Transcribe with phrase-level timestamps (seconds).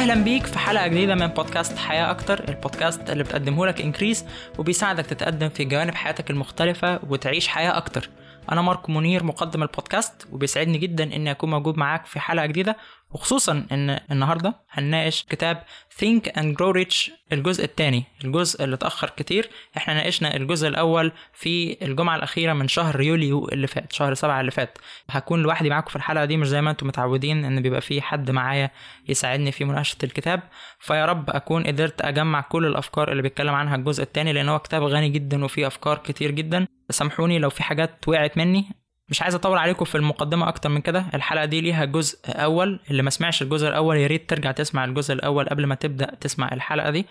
[0.00, 4.24] أهلا بيك في حلقة جديدة من بودكاست حياة أكتر البودكاست اللي بتقدمه لك إنكريس
[4.58, 8.10] وبيساعدك تتقدم في جوانب حياتك المختلفة وتعيش حياة أكتر.
[8.52, 12.76] أنا ماركو منير مقدم البودكاست وبيسعدني جدا إني أكون موجود معاك في حلقة جديدة
[13.10, 15.62] وخصوصا إن النهارده هنناقش كتاب
[16.00, 19.50] Think and Grow Rich الجزء الثاني الجزء اللي اتاخر كتير.
[19.76, 24.50] إحنا ناقشنا الجزء الأول في الجمعة الأخيرة من شهر يوليو اللي فات شهر سبعة اللي
[24.50, 24.78] فات.
[25.10, 28.30] هكون لوحدي معاكم في الحلقة دي مش زي ما أنتم متعودين إن بيبقى في حد
[28.30, 28.70] معايا
[29.08, 30.42] يساعدني في مناقشة الكتاب.
[30.78, 34.82] فيا رب أكون قدرت أجمع كل الأفكار اللي بيتكلم عنها الجزء الثاني لأن هو كتاب
[34.82, 36.66] غني جدا وفيه أفكار كتير جدا.
[36.90, 38.79] سامحوني لو في حاجات وقعت مني.
[39.10, 41.06] مش عايز أطول عليكم في المقدمة أكتر من كده.
[41.14, 42.80] الحلقة دي ليها جزء أول.
[42.90, 46.48] اللي ما سمعش الجزء الأول يا ريت ترجع تسمع الجزء الأول قبل ما تبدأ تسمع
[46.52, 47.06] الحلقة دي.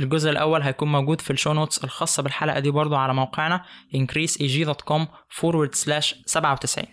[0.00, 3.64] الجزء الأول هيكون موجود في ال show notes الخاصة بالحلقة دي برضو على موقعنا
[3.96, 5.02] increaseeg.com
[5.40, 6.84] forward slash 97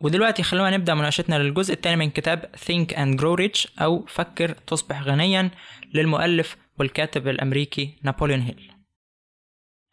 [0.00, 5.02] ودلوقتي خلونا نبدأ مناقشتنا للجزء الثاني من كتاب Think and Grow Rich أو فكر تصبح
[5.02, 5.50] غنيا
[5.94, 8.77] للمؤلف والكاتب الأمريكي نابليون هيل.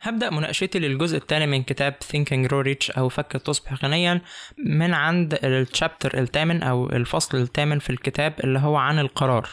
[0.07, 4.21] هبدأ مناقشتي للجزء الثاني من كتاب Think and Grow Rich أو فكر تصبح غنيا
[4.57, 9.49] من عند الشابتر الثامن أو الفصل الثامن في الكتاب اللي هو عن القرار.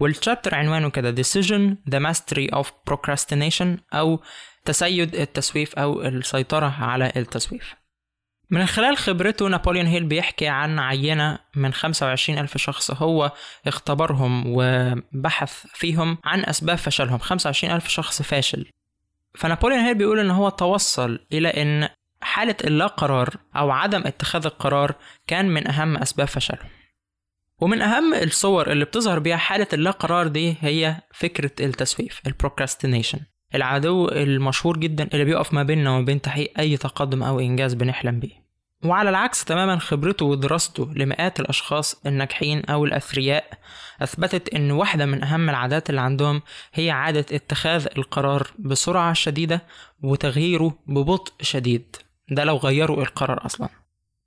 [0.00, 4.20] والشابتر عنوانه كده Decision the Mastery of Procrastination أو
[4.64, 7.74] تسيد التسويف أو السيطرة على التسويف.
[8.50, 13.32] من خلال خبرته نابليون هيل بيحكي عن عينة من 25 ألف شخص هو
[13.66, 17.18] اختبرهم وبحث فيهم عن أسباب فشلهم.
[17.18, 18.70] 25 ألف شخص فاشل.
[19.38, 21.88] فنابليون هيل بيقول إن هو توصل إلى إن
[22.20, 24.94] حالة اللا قرار أو عدم اتخاذ القرار
[25.26, 26.68] كان من أهم أسباب فشلهم
[27.60, 33.18] ومن أهم الصور اللي بتظهر بيها حالة اللا قرار دي هي فكرة التسويف ال procrastination
[33.54, 38.20] العدو المشهور جدا اللي بيقف ما بيننا وما بين تحقيق أي تقدم أو إنجاز بنحلم
[38.20, 38.47] بيه.
[38.84, 43.44] وعلى العكس تماما خبرته ودراسته لمئات الأشخاص الناجحين أو الأثرياء
[44.02, 46.42] أثبتت أن واحدة من أهم العادات اللي عندهم
[46.74, 49.62] هي عادة اتخاذ القرار بسرعة شديدة
[50.02, 51.96] وتغييره ببطء شديد.
[52.30, 53.68] ده لو غيروا القرار أصلا.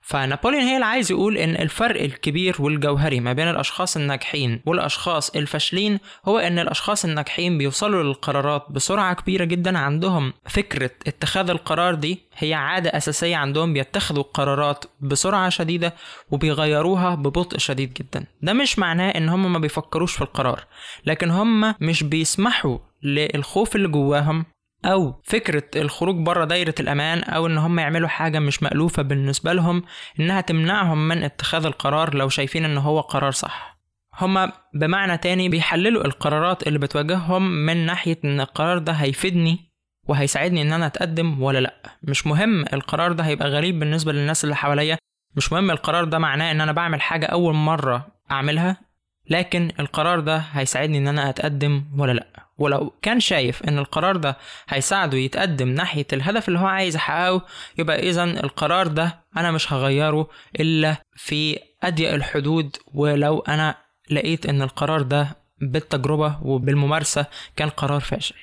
[0.02, 6.38] فنابليون هيل عايز يقول إن الفرق الكبير والجوهري ما بين الأشخاص الناجحين والأشخاص الفاشلين هو
[6.38, 10.32] إن الأشخاص الناجحين بيوصلوا للقرارات بسرعة كبيرة جدا عندهم.
[10.48, 15.94] فكرة اتخاذ القرار دي هي عادة أساسية عندهم بيتخذوا القرارات بسرعة شديدة
[16.30, 18.24] وبيغيروها ببطء شديد جدا.
[18.42, 20.64] ده مش معناه إن هم ما بيفكروش في القرار
[21.06, 24.44] لكن هم مش بيسمحوا للخوف اللي جواهم
[24.84, 29.82] أو فكرة الخروج بره دايرة الأمان أو إن هم يعملوا حاجة مش مألوفة بالنسبة لهم
[30.20, 33.78] إنها تمنعهم من اتخاذ القرار لو شايفين إن هو قرار صح.
[34.20, 39.72] هما بمعنى تاني بيحللوا القرارات اللي بتواجههم من ناحية إن القرار ده هيفيدني
[40.08, 41.74] وهيساعدني إن أنا أتقدم ولا لأ.
[42.02, 44.98] مش مهم القرار ده هيبقى غريب بالنسبة للناس اللي حواليا.
[45.36, 48.91] مش مهم القرار ده معناه إن أنا بعمل حاجة أول مرة أعملها.
[49.30, 52.26] لكن القرار ده هيساعدني إن أنا أتقدم ولا لأ؟
[52.58, 54.36] ولو كان شايف إن القرار ده
[54.68, 57.46] هيساعده يتقدم ناحية الهدف اللي هو عايز يحققه
[57.78, 60.28] يبقى اذا القرار ده أنا مش هغيره
[60.60, 63.74] إلا في أضيق الحدود ولو أنا
[64.10, 68.34] لقيت إن القرار ده بالتجربة وبالممارسة كان قرار فاشل.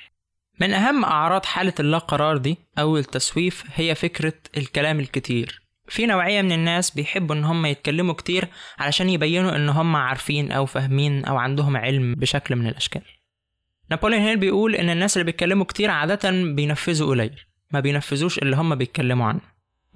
[0.60, 5.62] من أهم أعراض حالة اللا قرار دي أو التسويف هي فكرة الكلام الكتير.
[5.90, 10.66] في نوعية من الناس بيحبوا إن هم يتكلموا كتير علشان يبينوا إن هم عارفين أو
[10.66, 13.02] فاهمين أو عندهم علم بشكل من الأشكال.
[13.90, 17.40] نابليون هيل بيقول إن الناس اللي بيتكلموا كتير عادة بينفذوا قليل
[17.70, 19.40] ما بينفذوش اللي هم بيتكلموا عنه.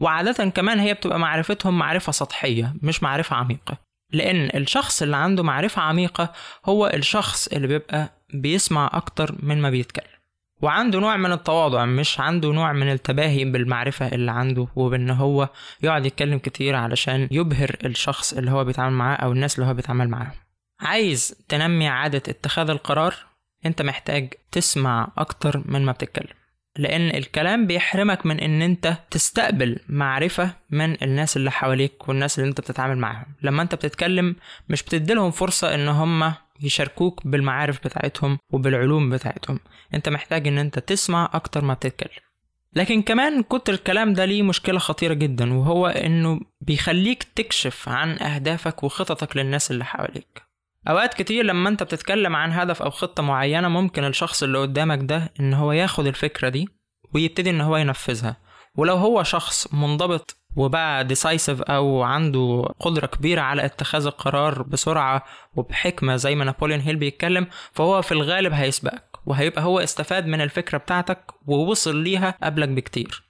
[0.00, 3.78] وعادة كمان هي بتبقى معرفتهم معرفة سطحية مش معرفة عميقة.
[4.12, 6.32] لأن الشخص اللي عنده معرفة عميقة
[6.64, 10.14] هو الشخص اللي بيبقى بيسمع أكتر من ما بيتكلم.
[10.64, 15.48] وعنده نوع من التواضع مش عنده نوع من التباهي بالمعرفة اللي عنده وبإن هو
[15.82, 20.08] يقعد يتكلم كتير علشان يبهر الشخص اللي هو بيتعامل معاه أو الناس اللي هو بيتعامل
[20.08, 20.34] معاهم.
[20.80, 23.14] عايز تنمي عادة اتخاذ القرار؟
[23.66, 26.34] أنت محتاج تسمع أكتر من ما بتتكلم
[26.76, 32.60] لأن الكلام بيحرمك من إن أنت تستقبل معرفة من الناس اللي حواليك والناس اللي أنت
[32.60, 33.26] بتتعامل معاهم.
[33.42, 34.36] لما أنت بتتكلم
[34.68, 39.60] مش بتديلهم فرصة إن هم يشاركوك بالمعارف بتاعتهم وبالعلوم بتاعتهم.
[39.94, 42.24] انت محتاج ان انت تسمع أكتر ما بتتكلم
[42.76, 48.82] لكن كمان كتر الكلام ده ليه مشكلة خطيرة جدا وهو انه بيخليك تكشف عن اهدافك
[48.84, 50.42] وخططك للناس اللي حواليك.
[50.88, 55.32] أوقات كتير لما انت بتتكلم عن هدف أو خطة معينة ممكن الشخص اللي قدامك ده
[55.40, 56.68] إن هو ياخد الفكرة دي
[57.14, 58.36] ويبتدي إن هو ينفذها.
[58.76, 65.24] ولو هو شخص منضبط وبقى ديسايسيف أو عنده قدرة كبيرة على اتخاذ القرار بسرعة
[65.56, 70.78] وبحكمة زي ما نابليون هيل بيتكلم فهو في الغالب هيسبقك وهيبقى هو استفاد من الفكرة
[70.78, 73.24] بتاعتك ووصل ليها قبلك بكتير.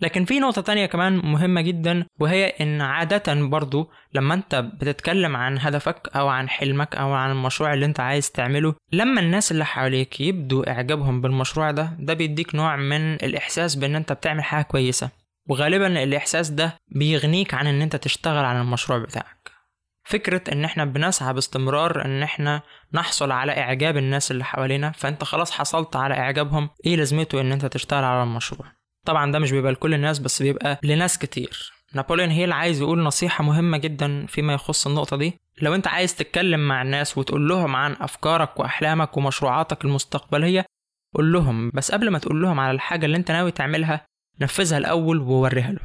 [0.00, 5.58] لكن في نقطة تانية كمان مهمة جدا وهي إن عادة برضو لما أنت بتتكلم عن
[5.58, 10.20] هدفك أو عن حلمك أو عن المشروع اللي أنت عايز تعمله لما الناس اللي حواليك
[10.20, 15.10] يبدوا إعجابهم بالمشروع ده ده بيديك نوع من الإحساس بإن أنت بتعمل حاجة كويسة.
[15.48, 19.50] وغالبا الإحساس ده بيغنيك عن إن أنت تشتغل على المشروع بتاعك.
[20.04, 22.62] فكرة إن إحنا بنسعى باستمرار إن إحنا
[22.92, 27.66] نحصل على إعجاب الناس اللي حوالينا فأنت خلاص حصلت على إعجابهم إيه لازمته إن أنت
[27.66, 31.72] تشتغل على المشروع؟ طبعا ده مش بيبقى لكل الناس بس بيبقى لناس كتير.
[31.94, 35.38] نابليون هيل عايز يقول نصيحة مهمة جدا فيما يخص النقطة دي.
[35.62, 40.66] لو أنت عايز تتكلم مع الناس وتقول لهم عن أفكارك وأحلامك ومشروعاتك المستقبلية
[41.14, 41.70] قول لهم.
[41.74, 44.06] بس قبل ما تقول لهم على الحاجة اللي أنت ناوي تعملها
[44.40, 45.80] نفذها الأول ووريها له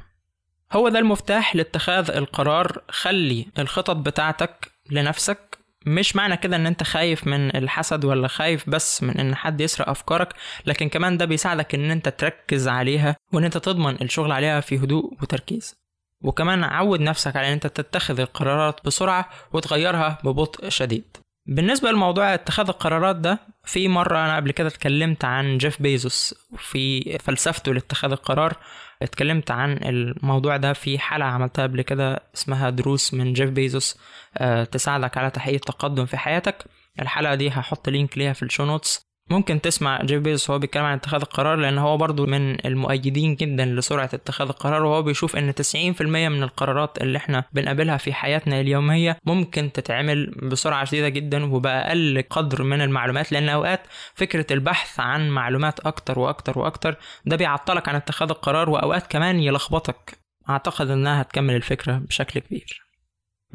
[0.71, 2.81] هو ده المفتاح لاتخاذ القرار.
[2.89, 5.44] خلي الخطط بتاعتك لنفسك.
[5.85, 9.89] مش معنى كده إن أنت خايف من الحسد ولا خايف بس من إن حد يسرق
[9.89, 10.33] أفكارك
[10.65, 15.13] لكن كمان ده بيساعدك إن أنت تركز عليها وإن أنت تضمن الشغل عليها في هدوء
[15.21, 15.75] وتركيز.
[16.23, 21.17] وكمان عود نفسك على إن أنت تتخذ القرارات بسرعة وتغيرها ببطء شديد.
[21.47, 27.17] بالنسبة لموضوع اتخاذ القرارات ده في مرة أنا قبل كده اتكلمت عن جيف بيزوس في
[27.19, 28.57] فلسفته لاتخاذ القرار
[29.01, 33.97] اتكلمت عن الموضوع ده في حلقة عملتها قبل كده اسمها دروس من جيف بيزوس
[34.37, 36.65] أه تساعدك على تحقيق التقدم في حياتك.
[37.01, 39.04] الحلقة دي هحط link ليها في ال show notes.
[39.29, 43.65] ممكن تسمع جيف بيزوس وهو بيتكلم عن اتخاذ القرار لأن هو برضو من المؤيدين جدا
[43.65, 49.17] لسرعة اتخاذ القرار وهو بيشوف إن 90% من القرارات اللي إحنا بنقابلها في حياتنا اليومية
[49.25, 53.81] ممكن تتعمل بسرعة شديدة جدا وبأقل قدر من المعلومات لأن أوقات
[54.15, 56.95] فكرة البحث عن معلومات أكتر وأكتر وأكتر
[57.25, 60.17] ده بيعطلك عن اتخاذ القرار وأوقات كمان يلخبطك.
[60.49, 62.84] أعتقد إنها هتكمل الفكرة بشكل كبير.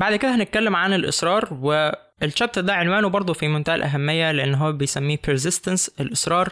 [0.01, 5.17] بعد كده هنتكلم عن الإصرار والشابتر ده عنوانه برضه في منتهى الأهمية لأن هو بيسميه
[5.17, 5.91] persistence.
[6.01, 6.49] الإصرار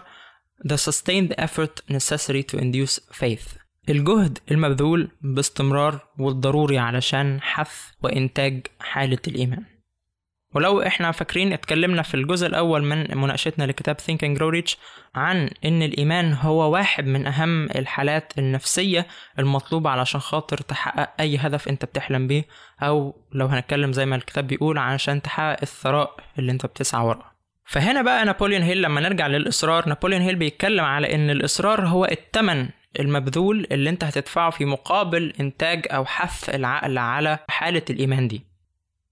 [0.69, 3.59] the sustained effort necessary to induce faith.
[3.89, 9.65] الجهد المبذول باستمرار والضروري علشان حث وإنتاج حالة الإيمان.
[10.55, 14.77] ولو إحنا فاكرين اتكلمنا في الجزء الأول من مناقشتنا لكتاب Think and Grow Rich
[15.15, 19.07] عن إن الإيمان هو واحد من أهم الحالات النفسية
[19.39, 22.45] المطلوبة علشان خاطر تحقق أي هدف أنت بتحلم بيه
[22.83, 27.33] أو لو هنتكلم زي ما الكتاب بيقول علشان تحقق الثراء اللي أنت بتسعى وراه.
[27.65, 32.69] فهنا بقى نابليون هيل لما نرجع للإصرار نابليون هيل بيتكلم على إن الإصرار هو الثمن
[33.01, 38.48] المبذول اللي أنت هتدفعه في مقابل إنتاج أو حث العقل على حالة الإيمان دي.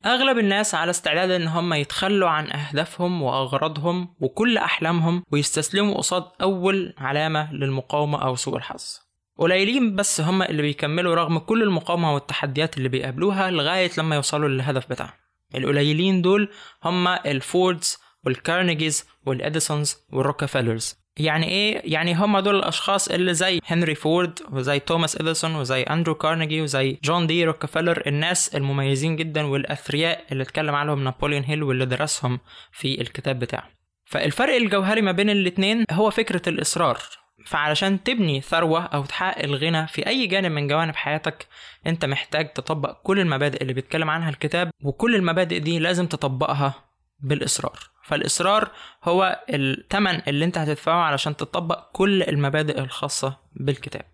[0.06, 6.94] أغلب الناس على استعداد إن هم يتخلوا عن أهدافهم وأغراضهم وكل أحلامهم ويستسلموا قصاد أول
[6.99, 8.99] علامة للمقاومة أو سوء الحظ.
[9.38, 14.91] قليلين بس هم اللي بيكملوا رغم كل المقاومة والتحديات اللي بيقابلوها لغاية لما يوصلوا للهدف
[14.91, 15.12] بتاعهم.
[15.55, 16.49] القليلين دول
[16.85, 24.38] هم الفوردز والكارنيجيز والإديسونز والروكفلرز يعني إيه؟ يعني هم دول الأشخاص اللي زي هنري فورد
[24.50, 30.42] وزي توماس إديسون وزي أندرو كارنيجي وزي جون دي روكفلر الناس المميزين جدا والأثرياء اللي
[30.42, 32.40] اتكلم عنهم نابليون هيل واللي درسهم
[32.72, 33.70] في الكتاب بتاعه.
[34.04, 36.98] فالفرق الجوهري ما بين الاتنين هو فكرة الإصرار.
[37.46, 41.46] فعلشان تبني ثروة أو تحقق الغنى في أي جانب من جوانب حياتك
[41.86, 46.75] أنت محتاج تطبق كل المبادئ اللي بيتكلم عنها الكتاب وكل المبادئ دي لازم تطبقها
[47.20, 47.78] بالإصرار.
[48.06, 48.70] فالإصرار
[49.04, 54.04] هو الثمن اللي انت هتدفعه علشان تطبق كل المبادئ الخاصة بالكتاب.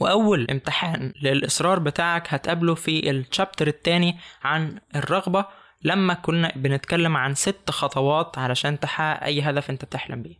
[0.00, 5.44] وأول امتحان للإصرار بتاعك هتقابله في الشابتر التاني عن الرغبة
[5.82, 10.36] لما كنا بنتكلم عن ست خطوات علشان تحقق أي هدف انت بتحلم بيه.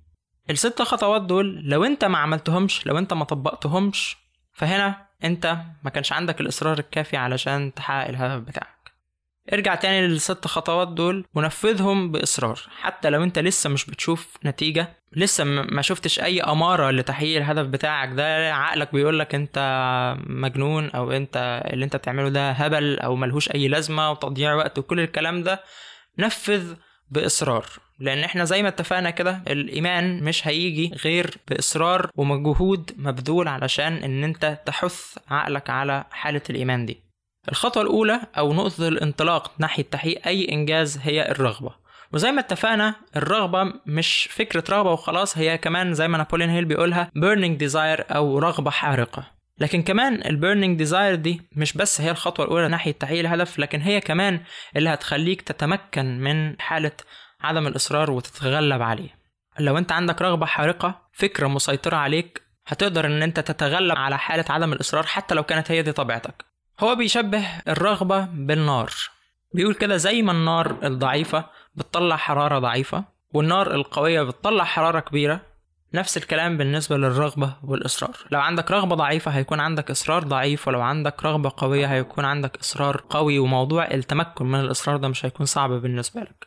[0.51, 4.17] الست خطوات دول لو انت ما عملتهمش لو انت ما طبقتهمش
[4.53, 8.80] فهنا انت ما كانش عندك الإصرار الكافي علشان تحقق الهدف بتاعك.
[9.53, 12.61] ارجع تاني للست خطوات دول ونفذهم بإصرار.
[12.81, 18.09] حتى لو انت لسه مش بتشوف نتيجة لسه ما شفتش أي أمارة لتحقيق الهدف بتاعك
[18.13, 19.59] ده عقلك بيقولك انت
[20.27, 25.01] مجنون أو انت اللي انت بتعمله ده هبل أو ملهوش أي لازمة وتضييع وقت وكل
[25.01, 25.61] الكلام ده
[26.19, 26.75] نفذ
[27.11, 27.67] بإصرار.
[27.99, 34.25] لأن إحنا زي ما اتفقنا كده الإيمان مش هيجي غير بإصرار ومجهود مبذول علشان إن
[34.25, 37.10] أنت تحث عقلك على حالة الإيمان دي.
[37.49, 41.75] الخطوة الأولى أو نقطة الانطلاق ناحية تحقيق أي إنجاز هي الرغبة.
[42.13, 47.11] وزي ما اتفقنا الرغبة مش فكرة رغبة وخلاص هي كمان زي ما نابوليون هيل بيقولها
[47.19, 49.25] burning desire أو رغبة حارقة.
[49.59, 53.81] لكن كمان ال burning desire دي مش بس هي الخطوة الأولى ناحية تحقيق الهدف لكن
[53.81, 54.41] هي كمان
[54.77, 56.93] اللي هتخليك تتمكن من حالة
[57.41, 59.21] عدم الإصرار وتتغلب عليه.
[59.59, 64.73] لو أنت عندك رغبة حارقة فكرة مسيطرة عليك هتقدر إن أنت تتغلب على حالة عدم
[64.73, 66.50] الإصرار حتى لو كانت هي دي طبيعتك.
[66.81, 68.91] هو بيشبه الرغبة بالنار.
[69.55, 71.45] بيقول كده زي ما النار الضعيفة
[71.75, 75.41] بتطلع حرارة ضعيفة والنار القوية بتطلع حرارة كبيرة.
[75.95, 78.17] نفس الكلام بالنسبة للرغبة والإصرار.
[78.31, 83.05] لو عندك رغبة ضعيفة هيكون عندك إصرار ضعيف ولو عندك رغبة قوية هيكون عندك إصرار
[83.11, 86.47] قوي وموضوع التمكن من الإصرار ده مش هيكون صعب بالنسبة لك.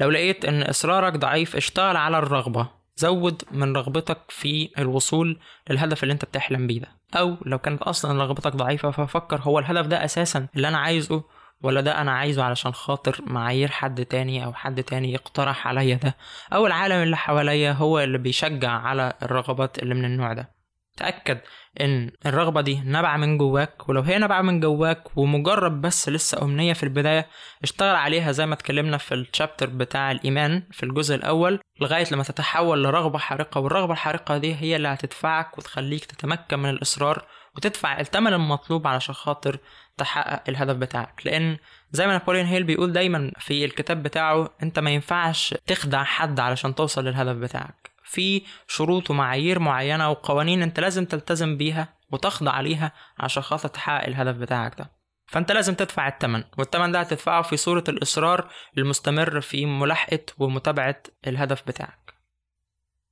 [0.00, 2.77] لو لقيت إن إصرارك ضعيف اشتغل على الرغبة.
[2.98, 5.38] زود من رغبتك في الوصول
[5.70, 6.88] للهدف اللي انت بتحلم بيه ده.
[7.16, 11.24] أو لو كانت أصلا رغبتك ضعيفة ففكر هو الهدف ده أساسا اللي أنا عايزه
[11.62, 16.16] ولا ده أنا عايزه علشان خاطر معايير حد تاني أو حد تاني يقترح عليا ده.
[16.52, 20.57] أو العالم اللي حواليا هو اللي بيشجع على الرغبات اللي من النوع ده.
[20.98, 21.38] تأكد
[21.80, 26.72] إن الرغبة دي نابعة من جواك ولو هي نابعة من جواك ومجرد بس لسه أمنية
[26.72, 27.28] في البداية
[27.62, 32.84] اشتغل عليها زي ما اتكلمنا في الشابتر بتاع الإيمان في الجزء الأول لغاية لما تتحول
[32.84, 37.24] لرغبة حارقة والرغبة الحارقة دي هي اللي هتدفعك وتخليك تتمكن من الإصرار
[37.56, 39.58] وتدفع الثمن المطلوب علشان خاطر
[39.96, 41.20] تحقق الهدف بتاعك.
[41.24, 41.56] لأن
[41.92, 46.74] زي ما نابوليون هيل بيقول دايما في الكتاب بتاعه أنت ما ينفعش تخدع حد علشان
[46.74, 47.90] توصل للهدف بتاعك.
[48.08, 54.36] في شروط ومعايير معينة وقوانين أنت لازم تلتزم بيها وتخضع ليها عشان خاطر تحقق الهدف
[54.36, 54.90] بتاعك ده.
[55.26, 61.62] فأنت لازم تدفع الثمن والثمن ده هتدفعه في صورة الإصرار المستمر في ملاحقة ومتابعة الهدف
[61.66, 62.14] بتاعك.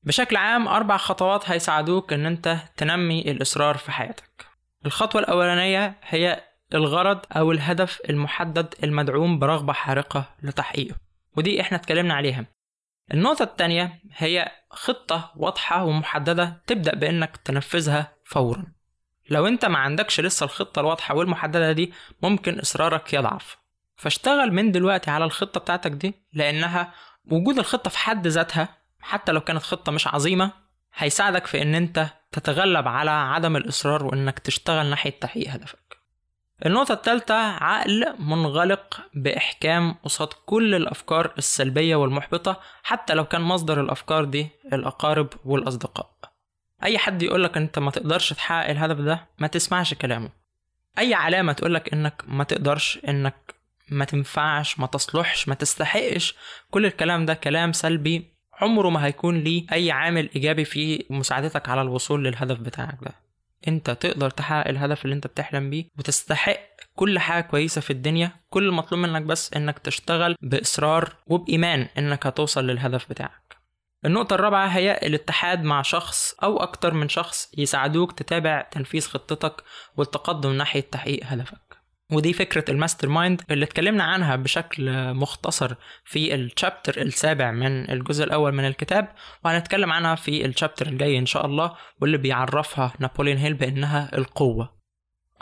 [0.03, 4.47] بشكل عام أربع خطوات هيساعدوك إن أنت تنمي الإصرار في حياتك.
[4.87, 10.97] الخطوة الأولانية هي الغرض أو الهدف المحدد المدعوم برغبة حارقة لتحقيقه
[11.37, 12.47] ودي إحنا اتكلمنا عليها.
[13.15, 18.67] النقطة التانية هي خطة واضحة ومحددة تبدأ بإنك تنفذها فورا.
[19.31, 23.57] لو أنت ما عندكش لسه الخطة الواضحة والمحددة دي ممكن إصرارك يضعف.
[23.97, 26.93] فاشتغل من دلوقتي على الخطة بتاعتك دي لأنها
[27.31, 28.69] وجود الخطة في حد ذاتها
[29.01, 30.53] حتى لو كانت خطة مش عظيمة
[30.95, 35.96] هيساعدك في إن أنت تتغلب على عدم الإصرار وإنك تشتغل ناحية تحقيق هدفك.
[36.67, 44.25] النقطة الثالثة عقل منغلق بإحكام قصاد كل الأفكار السلبية والمحبطة حتى لو كان مصدر الأفكار
[44.25, 46.11] دي الأقارب والأصدقاء.
[46.83, 50.31] أي حد يقولك أنت ما تقدرش تحقق الهدف ده ما تسمعش كلامه.
[50.99, 53.55] أي علامة تقولك إنك ما تقدرش إنك
[53.91, 56.35] ما تنفعش ما تصلحش ما تستحقش
[56.71, 61.83] كل الكلام ده كلام سلبي عمره ما هيكون ليه أي عامل إيجابي في مساعدتك على
[61.83, 63.26] الوصول للهدف بتاعك ده.
[63.69, 66.61] انت تقدر تحقق الهدف اللي انت بتحلم بيه وتستحق
[66.95, 68.33] كل حاجة كويسة في الدنيا.
[68.51, 73.57] كل المطلوب منك بس انك تشتغل بإصرار وبإيمان انك هتوصل للهدف بتاعك.
[74.05, 79.63] النقطة الرابعة هي الاتحاد مع شخص أو أكتر من شخص يساعدوك تتابع تنفيذ خطتك
[79.97, 81.76] والتقدم ناحية تحقيق هدفك.
[82.13, 88.25] ودي فكرة ال mastermind اللي اتكلمنا عنها بشكل مختصر في ال chapter السابع من الجزء
[88.25, 89.09] الأول من الكتاب
[89.45, 94.77] وهنتكلم عنها في ال chapter الجاي إن شاء الله واللي بيعرفها نابوليون هيل بأنها القوة.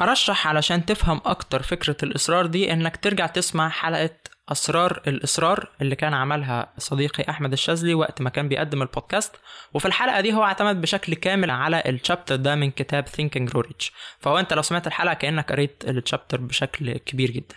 [0.01, 4.11] أرشح علشان تفهم أكتر فكرة الإصرار دي إنك ترجع تسمع حلقة
[4.49, 9.37] أسرار الإصرار اللي كان عملها صديقي أحمد الشاذلي وقت ما كان بيقدم البودكاست.
[9.75, 13.51] وفي الحلقة دي هو اعتمد بشكل كامل على ال chapter ده من كتاب Think and
[13.53, 17.55] Grow Rich فهو أنت لو سمعت الحلقة كأنك قريت ال chapter بشكل كبير جدا.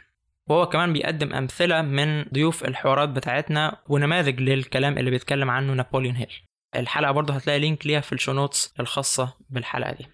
[0.48, 6.34] وهو كمان بيقدم أمثلة من ضيوف الحوارات بتاعتنا ونماذج للكلام اللي بيتكلم عنه نابوليون هيل.
[6.76, 10.08] الحلقة برضه هتلاقي link ليها في ال show notes الخاصة بالحلقة دي.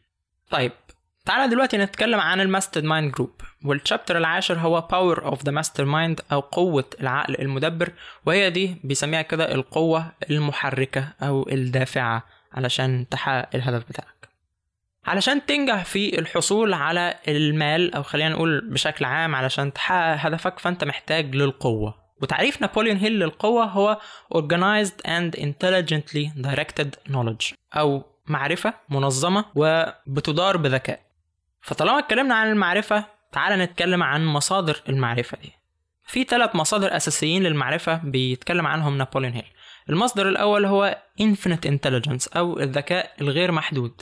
[0.49, 0.71] طيب
[1.25, 3.41] تعالى دلوقتي نتكلم عن ال mastermind group.
[3.65, 7.91] وال chapter العاشر هو power of the mastermind أو قوة العقل المدبر
[8.25, 14.29] وهي دي بيسميها كده القوة المحركة أو الدافعة علشان تحقق الهدف بتاعك.
[15.05, 20.83] علشان تنجح في الحصول على المال أو خلينا نقول بشكل عام علشان تحقق هدفك فأنت
[20.83, 21.95] محتاج للقوة.
[22.21, 23.99] وتعريف نابليون هيل للقوة هو
[24.35, 31.12] organized and intelligently directed knowledge أو معرفة منظمة وبتدار بذكاء.
[31.63, 35.51] فطالما اتكلمنا عن المعرفة تعال نتكلم عن مصادر المعرفة دي.
[36.05, 39.45] في ثلاث مصادر أساسيين للمعرفة بيتكلم عنهم نابوليون هيل.
[39.89, 44.01] المصدر الأول هو infinite intelligence أو الذكاء الغير محدود.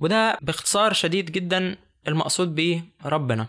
[0.00, 1.76] وده باختصار شديد جدا
[2.08, 3.46] المقصود به ربنا.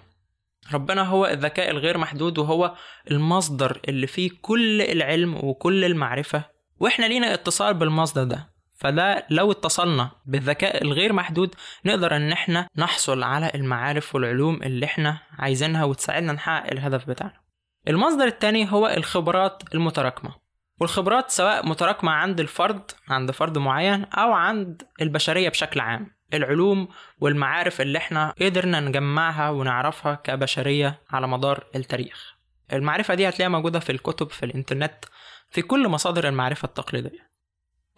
[0.74, 2.76] ربنا هو الذكاء الغير محدود وهو
[3.12, 6.44] المصدر اللي فيه كل العلم وكل المعرفة.
[6.80, 8.53] وإحنا لينا اتصال بالمصدر ده.
[8.84, 15.20] فده لو اتصلنا بالذكاء الغير محدود نقدر ان إحنا نحصل على المعارف والعلوم اللي إحنا
[15.40, 17.42] عايزينها وتساعدنا نحقق الهدف بتاعنا.
[17.88, 20.36] المصدر التاني هو الخبرات المتراكمة.
[20.80, 26.16] والخبرات سواء متراكمة عند الفرد عند فرد معين أو عند البشرية بشكل عام.
[26.34, 26.88] العلوم
[27.20, 32.34] والمعارف اللي إحنا قدرنا نجمعها ونعرفها كبشرية على مدار التاريخ.
[32.74, 35.06] المعرفة دي هتلاقيها موجودة في الكتب في الإنترنت
[35.50, 37.33] في كل مصادر المعرفة التقليدية.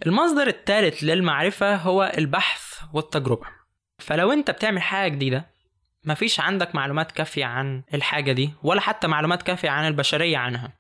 [0.06, 3.46] المصدر الثالث للمعرفة هو البحث والتجربة.
[4.00, 5.46] فلو انت بتعمل حاجة جديدة
[6.06, 10.74] مفيش عندك معلومات كافية عن الحاجة دي ولا حتى معلومات كافية عن البشرية عنها.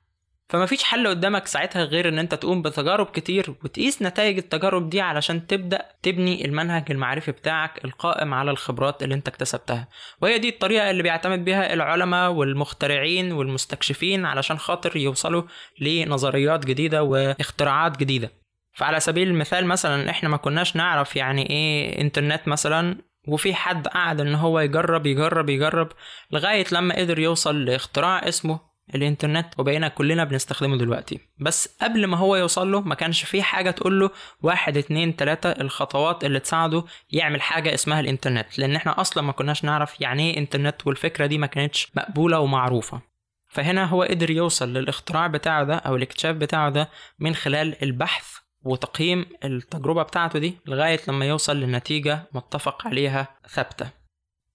[0.49, 5.47] فمفيش حل قدامك ساعتها غير إن انت تقوم بتجارب كتير وتقيس نتائج التجارب دي علشان
[5.47, 9.87] تبدأ تبني المنهج المعرفي بتاعك القائم على الخبرات اللي انت اكتسبتها.
[10.21, 15.43] وهي دي الطريقة اللي بيعتمد بيها العلماء والمخترعين والمستكشفين علشان خاطر يوصلوا
[15.81, 18.44] لنظريات جديدة واختراعات جديدة.
[18.75, 24.21] فعلى سبيل المثال مثلا إحنا ما كناش نعرف يعني إيه إنترنت مثلا وفي حد قعد
[24.21, 25.91] إن هو يجرب يجرب يجرب
[26.31, 28.59] لغاية لما قدر يوصل لاختراع اسمه
[28.95, 31.19] الإنترنت وبقينا كلنا بنستخدمه دلوقتي.
[31.39, 34.09] بس قبل ما هو يوصل له ما كانش في حاجة تقول له
[34.41, 38.59] واحد اتنين تلاتة الخطوات اللي تساعده يعمل حاجة اسمها الإنترنت.
[38.59, 43.01] لأن إحنا أصلا ما كناش نعرف يعني إيه إنترنت والفكرة دي ما كانتش مقبولة ومعروفة.
[43.47, 46.89] فهنا هو قدر يوصل للاختراع بتاعه ده أو الاكتشاف بتاعه ده
[47.19, 53.89] من خلال البحث وتقييم التجربة بتاعته دي لغاية لما يوصل لنتيجة متفق عليها ثابتة.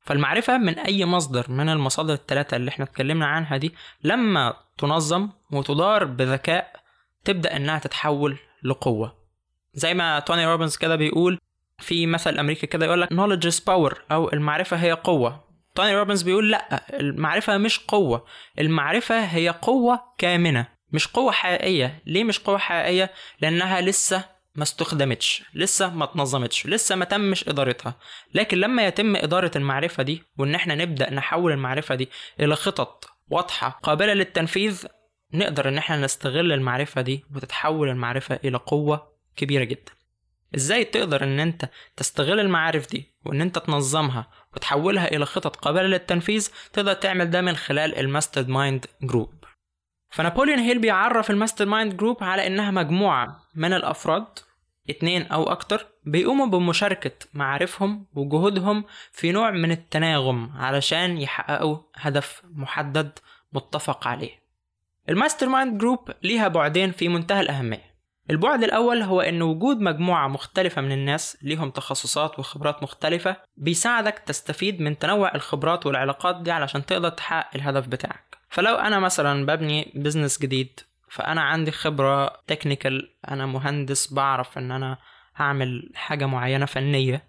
[0.01, 3.75] فالمعرفة من أي مصدر من المصادر الثلاثة اللي إحنا اتكلمنا عنها دي
[4.05, 6.81] لما تنظم وتدار بذكاء
[7.25, 9.17] تبدأ إنها تتحول لقوة.
[9.75, 11.39] زي ما توني روبنز كده بيقول
[11.79, 15.45] في مثل أمريكي كده يقول لك knowledge is power أو المعرفة هي قوة.
[15.75, 18.25] توني روبنز بيقول لأ المعرفة مش قوة
[18.59, 20.80] المعرفة هي قوة كامنة.
[20.93, 22.03] مش قوة حقيقية.
[22.07, 27.95] ليه مش قوة حقيقية؟ لأنها لسه ما استخدمتش لسه ما اتنظمتش لسه ما تمش إدارتها.
[28.35, 32.09] لكن لما يتم إدارة المعرفة دي وإن إحنا نبدأ نحول المعرفة دي
[32.41, 34.87] إلى خطط واضحة قابلة للتنفيذ
[35.35, 39.93] نقدر إن إحنا نستغل المعرفة دي وتتحول المعرفة إلى قوة كبيرة جدا.
[40.57, 46.49] إزاي تقدر إن أنت تستغل المعارف دي وإن أنت تنظمها وتحولها إلى خطط قابلة للتنفيذ؟
[46.73, 49.40] تقدر تعمل ده من خلال ال mastermind group.
[50.11, 54.27] فنابوليون هيل بيعرف ال mastermind group على إنها مجموعة من الأفراد
[54.91, 63.19] اتنين أو أكتر بيقوموا بمشاركة معارفهم وجهودهم في نوع من التناغم علشان يحققوا هدف محدد
[63.53, 64.41] متفق عليه.
[65.09, 67.91] ال mastermind group ليها بعدين في منتهى الأهمية.
[68.31, 74.81] البعد الأول هو إن وجود مجموعة مختلفة من الناس ليهم تخصصات وخبرات مختلفة بيساعدك تستفيد
[74.81, 78.40] من تنوع الخبرات والعلاقات دي علشان تقدر تحقق الهدف بتاعك.
[78.51, 84.99] فلو أنا مثلا ببني business جديد فأنا عندي خبرة technical أنا مهندس بعرف إن أنا
[85.37, 87.25] هعمل حاجة معينة فنية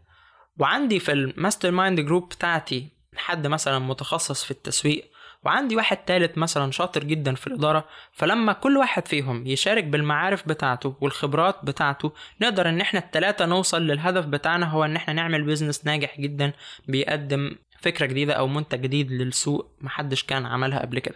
[0.60, 5.12] وعندي في ال mastermind group بتاعتي حد مثلا متخصص في التسويق
[5.44, 10.96] وعندي واحد تالت مثلا شاطر جدا في الإدارة فلما كل واحد فيهم يشارك بالمعارف بتاعته
[11.02, 16.20] والخبرات بتاعته نقدر إن إحنا التلاتة نوصل للهدف بتاعنا هو إن إحنا نعمل business ناجح
[16.20, 16.54] جدا
[16.88, 21.15] بيقدم فكرة جديدة أو منتج جديد للسوق محدش كان عملها قبل كده.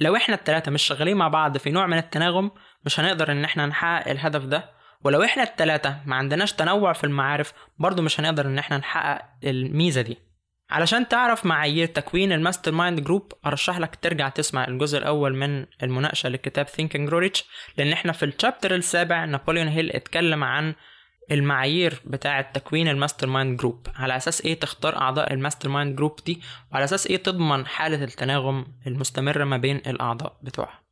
[0.00, 2.50] لو إحنا التلاتة مش شغالين مع بعض في نوع من التناغم
[2.84, 4.70] مش هنقدر إن إحنا نحقق الهدف ده.
[5.04, 10.00] ولو إحنا التلاتة ما عندناش تنوع في المعارف برضو مش هنقدر إن إحنا نحقق الميزة
[10.00, 10.18] دي.
[10.70, 16.28] علشان تعرف معايير تكوين ال mastermind group أرشح لك ترجع تسمع الجزء الأول من المناقشة
[16.28, 17.42] لكتاب Grow Rich
[17.78, 20.74] لأن إحنا في ال chapter السابع نابليون هيل اتكلم عن
[21.30, 23.86] المعايير بتاعة تكوين ال mastermind group.
[23.96, 26.40] على أساس إيه تختار أعضاء ال mastermind group دي؟
[26.72, 30.84] وعلى أساس إيه تضمن حالة التناغم المستمرة ما بين الأعضاء بتوعها؟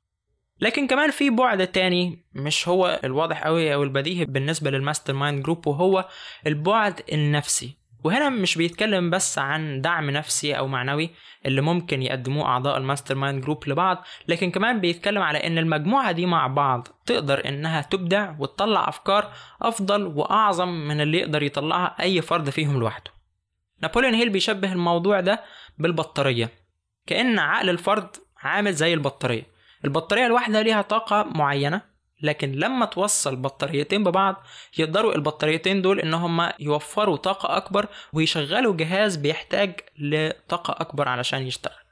[0.60, 5.66] لكن كمان في بعد تاني مش هو الواضح قوي أو البديهي بالنسبة للماستر مايند جروب
[5.66, 6.08] وهو
[6.46, 7.81] البعد النفسي.
[8.04, 11.10] وهنا مش بيتكلم بس عن دعم نفسي أو معنوي
[11.46, 16.26] اللي ممكن يقدموه أعضاء ال mastermind group لبعض لكن كمان بيتكلم على إن المجموعة دي
[16.26, 22.50] مع بعض تقدر إنها تبدع وتطلع أفكار أفضل وأعظم من اللي يقدر يطلعها أي فرد
[22.50, 23.10] فيهم لوحده.
[23.82, 25.42] نابليون هيل بيشبه الموضوع ده
[25.78, 26.50] بالبطارية.
[27.06, 29.46] كأن عقل الفرد عامل زي البطارية.
[29.84, 31.91] البطارية الواحدة ليها طاقة معينة
[32.22, 34.42] لكن لما توصل بطاريتين ببعض
[34.78, 41.82] يقدروا البطاريتين دول إن هم يوفروا طاقة أكبر ويشغلوا جهاز بيحتاج لطاقة أكبر علشان يشتغل.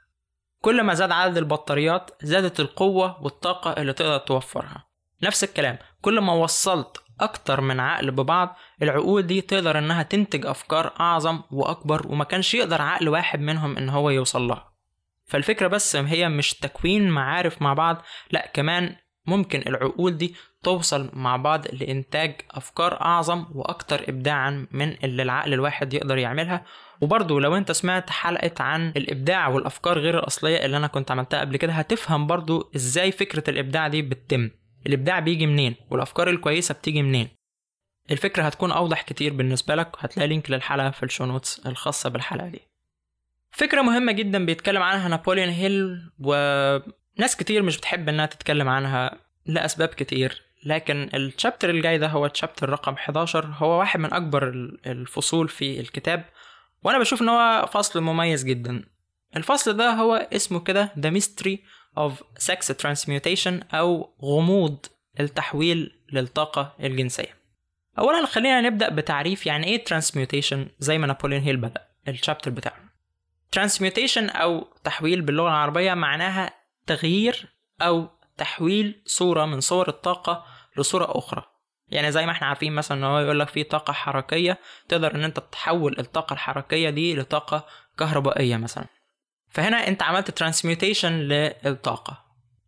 [0.61, 4.87] كل ما زاد عدد البطاريات زادت القوة والطاقة اللي تقدر توفرها.
[5.23, 10.93] نفس الكلام كل ما وصلت أكتر من عقل ببعض العقول دي تقدر إنها تنتج أفكار
[10.99, 14.71] أعظم وأكبر وما كانش يقدر عقل واحد منهم إن هو يوصل لها.
[15.25, 21.35] فالفكرة بس هي مش تكوين معارف مع بعض لأ كمان ممكن العقول دي توصل مع
[21.37, 26.65] بعض لإنتاج أفكار أعظم وأكتر إبداعا من اللي العقل الواحد يقدر يعملها.
[27.01, 31.57] وبرضه لو أنت سمعت حلقة عن الإبداع والأفكار غير الأصلية اللي أنا كنت عملتها قبل
[31.57, 34.49] كده هتفهم برضه إزاي فكرة الإبداع دي بتتم.
[34.87, 37.27] الإبداع بيجي منين؟ والأفكار الكويسة بتيجي منين؟
[38.11, 42.47] الفكرة هتكون أوضح كتير بالنسبة لك هتلاقي link للحلقة في ال show notes الخاصة بالحلقة
[42.47, 42.61] دي.
[43.51, 46.33] فكرة مهمة جدا بيتكلم عنها نابوليون هيل و
[47.17, 52.25] ناس كتير مش بتحب إنها تتكلم عنها لأسباب كتير لكن ال chapter الجاي ده هو
[52.25, 54.47] ال chapter رقم 11 هو واحد من أكبر
[54.85, 56.25] الفصول في الكتاب
[56.83, 58.83] وأنا بشوف إن هو فصل مميز جدا.
[59.35, 61.57] الفصل ده هو اسمه كده The Mystery
[61.99, 62.11] of
[62.43, 64.85] Sex Transmutation أو غموض
[65.19, 67.37] التحويل للطاقة الجنسية.
[67.99, 72.91] أولا خلينا نبدأ بتعريف يعني إيه Transmutation زي ما نابوليون هيل بدأ الشابتر بتاعه.
[73.55, 80.45] Transmutation أو تحويل باللغة العربية معناها تغيير أو تحويل صورة من صور الطاقة
[80.77, 81.43] لصورة أخرى.
[81.89, 85.23] يعني زي ما إحنا عارفين مثلا إن هو يقول لك في طاقة حركية تقدر إن
[85.23, 87.65] أنت تحول الطاقة الحركية دي لطاقة
[87.99, 88.85] كهربائية مثلا.
[89.49, 92.25] فهنا أنت عملت transmutation للطاقة.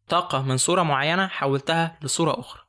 [0.09, 2.61] طاقة من صورة معينة حولتها لصورة أخرى.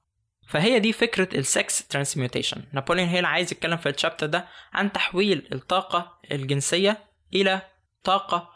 [0.48, 4.92] فهي دي فكرة ال sex transmutation نابوليون هيل عايز يتكلم في ال chapter ده عن
[4.92, 6.98] تحويل الطاقة الجنسية
[7.34, 7.62] إلى
[8.04, 8.53] طاقة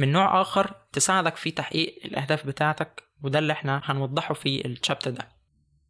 [0.00, 5.10] من نوع آخر تساعدك في تحقيق الأهداف بتاعتك وده اللي إحنا هنوضحه في ال chapter
[5.10, 5.28] ده.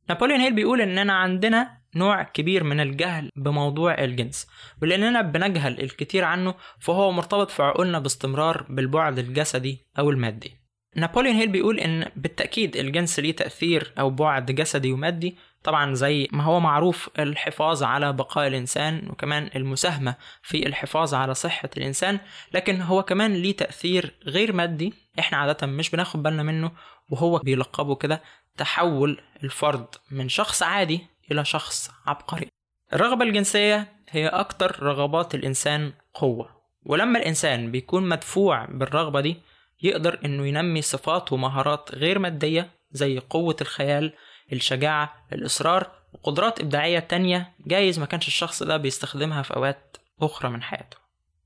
[0.09, 4.47] نابوليون هيل بيقول إننا عندنا نوع كبير من الجهل بموضوع الجنس
[4.83, 10.61] ولأننا بنجهل الكثير عنه فهو مرتبط في عقولنا باستمرار بالبعد الجسدي أو المادي.
[10.97, 16.45] نابوليون هيل بيقول إن بالتأكيد الجنس ليه تأثير أو بعد جسدي ومادي طبعا زي ما
[16.45, 22.21] هو معروف الحفاظ على بقاء الإنسان وكمان المساهمة في الحفاظ على صحة الإنسان
[22.55, 24.95] لكن هو كمان ليه تأثير غير مادي.
[25.19, 26.73] إحنا عادة مش بناخد بالنا منه
[27.11, 28.23] وهو بيلقبه كده
[28.57, 32.49] تحول الفرد من شخص عادي إلى شخص عبقري.
[32.93, 39.37] الرغبة الجنسية هي أكتر رغبات الإنسان قوة ولما الإنسان بيكون مدفوع بالرغبة دي
[39.83, 44.13] يقدر إنه ينمي صفات ومهارات غير مادية زي قوة الخيال
[44.53, 50.63] الشجاعة الإصرار وقدرات إبداعية تانية جايز ما كانش الشخص ده بيستخدمها في أوقات أخرى من
[50.63, 50.97] حياته.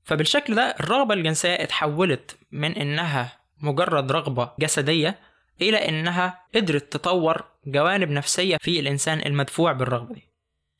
[0.03, 5.19] فبالشكل ده الرغبة الجنسية اتحولت من إنها مجرد رغبة جسدية
[5.61, 10.23] إلى إنها قدرت تطور جوانب نفسية في الإنسان المدفوع بالرغبة دي.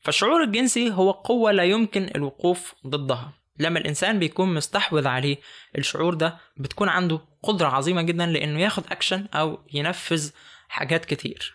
[0.00, 3.32] فالشعور الجنسي هو قوة لا يمكن الوقوف ضدها.
[3.58, 5.36] لما الإنسان بيكون مستحوذ عليه
[5.78, 10.30] الشعور ده بتكون عنده قدرة عظيمة جدا لأنه ياخد أكشن أو ينفذ
[10.68, 11.54] حاجات كتير.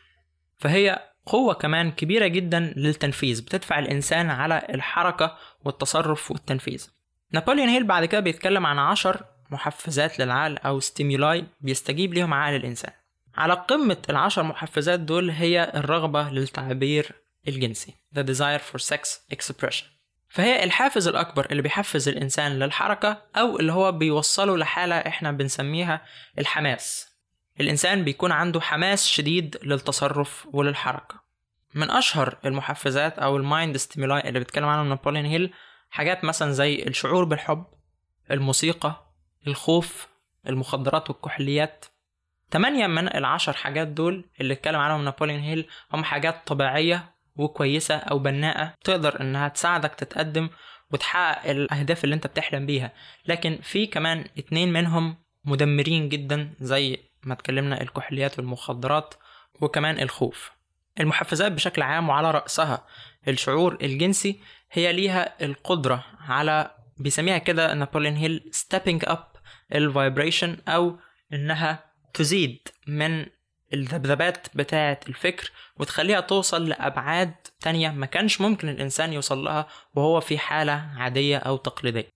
[0.62, 6.90] فهي قوة كمان كبيرة جدا للتنفيذ بتدفع الإنسان على الحركة والتصرف والتنفيذ.
[7.32, 12.92] نابوليون هيل بعد كده بيتكلم عن عشر محفزات للعقل أو stimuli بيستجيب ليهم عقل الإنسان.
[13.36, 17.12] على قمة العشر محفزات دول هي الرغبة للتعبير
[17.48, 19.84] الجنسي The desire for sex expression.
[20.30, 26.02] فهي الحافز الأكبر اللي بيحفز الإنسان للحركة أو اللي هو بيوصله لحالة إحنا بنسميها
[26.40, 27.11] الحماس.
[27.62, 31.22] الإنسان بيكون عنده حماس شديد للتصرف وللحركة.
[31.76, 35.54] من أشهر المحفزات أو ال mind stimuli اللي بيتكلم عنهم نابوليون هيل
[35.90, 37.66] حاجات مثلا زي الشعور بالحب
[38.32, 39.14] الموسيقى
[39.48, 40.08] الخوف
[40.48, 41.86] المخدرات والكحوليات.
[42.52, 48.20] تمانية من العشر حاجات دول اللي اتكلم عنهم نابوليون هيل هم حاجات طبيعية وكويسة أو
[48.20, 50.50] بناءة تقدر إنها تساعدك تتقدم
[50.92, 52.94] وتحقق الأهداف اللي أنت بتحلم بيها.
[53.26, 59.14] لكن في كمان اتنين منهم مدمرين جدا زي ما اتكلمنا الكحوليات والمخدرات
[59.62, 60.52] وكمان الخوف.
[61.00, 62.86] المحفزات بشكل عام وعلى رأسها
[63.28, 64.40] الشعور الجنسي
[64.72, 69.40] هي ليها القدرة على بيسميها كده نابوليون هيل stepping up
[69.76, 71.00] ال vibration أو
[71.34, 73.26] إنها تزيد من
[73.74, 80.38] الذبذبات بتاعة الفكر وتخليها توصل لأبعاد تانية ما كانش ممكن الإنسان يوصل لها وهو في
[80.38, 82.08] حالة عادية أو تقليدية.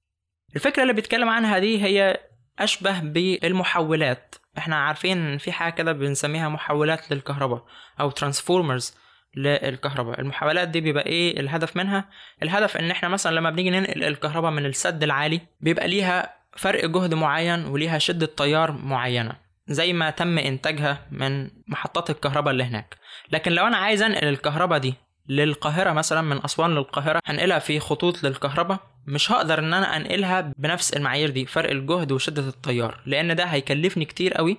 [0.55, 2.19] الفكرة اللي بيتكلم عنها دي هي
[2.59, 4.35] أشبه بالمحولات.
[4.57, 7.65] إحنا عارفين في حاجة كده بنسميها محولات للكهرباء
[7.99, 8.95] أو transformers
[9.35, 10.19] للكهرباء.
[10.21, 12.09] المحولات دي بيبقى إيه الهدف منها؟
[12.43, 17.13] الهدف إن إحنا مثلا لما بنيجي ننقل الكهرباء من السد العالي بيبقى ليها فرق جهد
[17.13, 19.35] معين وليها شدة تيار معينة
[19.67, 22.97] زي ما تم إنتاجها من محطات الكهرباء اللي هناك.
[23.31, 24.93] لكن لو أنا عايز أنقل الكهرباء دي
[25.29, 28.79] للقاهرة مثلا من أسوان للقاهرة هنقلها في خطوط للكهرباء.
[29.07, 34.05] مش هقدر إن أنا أنقلها بنفس المعايير دي فرق الجهد وشدة التيار لأن ده هيكلفني
[34.05, 34.57] كتير قوي.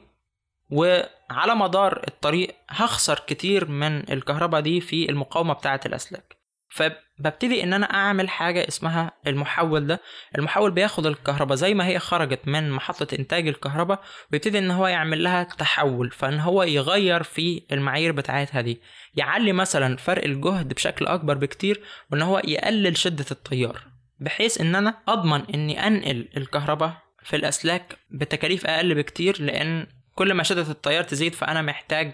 [0.70, 6.35] وعلى مدار الطريق هخسر كتير من الكهرباء دي في المقاومة بتاعة الأسلاك.
[6.76, 10.00] فببتدي إن أنا أعمل حاجة اسمها المحول ده.
[10.38, 15.22] المحول بياخد الكهرباء زي ما هي خرجت من محطة إنتاج الكهرباء ويبتدي إن هو يعمل
[15.24, 18.80] لها تحول فإن هو يغير في المعايير بتاعتها دي.
[19.14, 21.80] يعلي مثلا فرق الجهد بشكل أكبر بكتير
[22.12, 23.82] وإن هو يقلل شدة التيار
[24.20, 30.42] بحيث إن أنا أضمن إني أنقل الكهرباء في الأسلاك بتكاليف أقل بكتير لأن كل ما
[30.42, 32.12] شدة التيار تزيد فأنا محتاج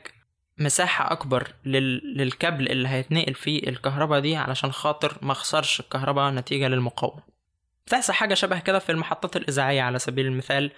[0.59, 2.17] مساحة أكبر لل...
[2.17, 7.23] للكابل اللي هيتنقل فيه الكهرباء دي علشان خاطر ما اخسرش الكهرباء نتيجة للمقاومة.
[7.87, 10.71] بتحصل حاجة شبه كده في المحطات الإذاعية على سبيل المثال.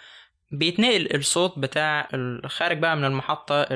[0.52, 3.66] بيتنقل الصوت بتاع الخارج بقى من المحطة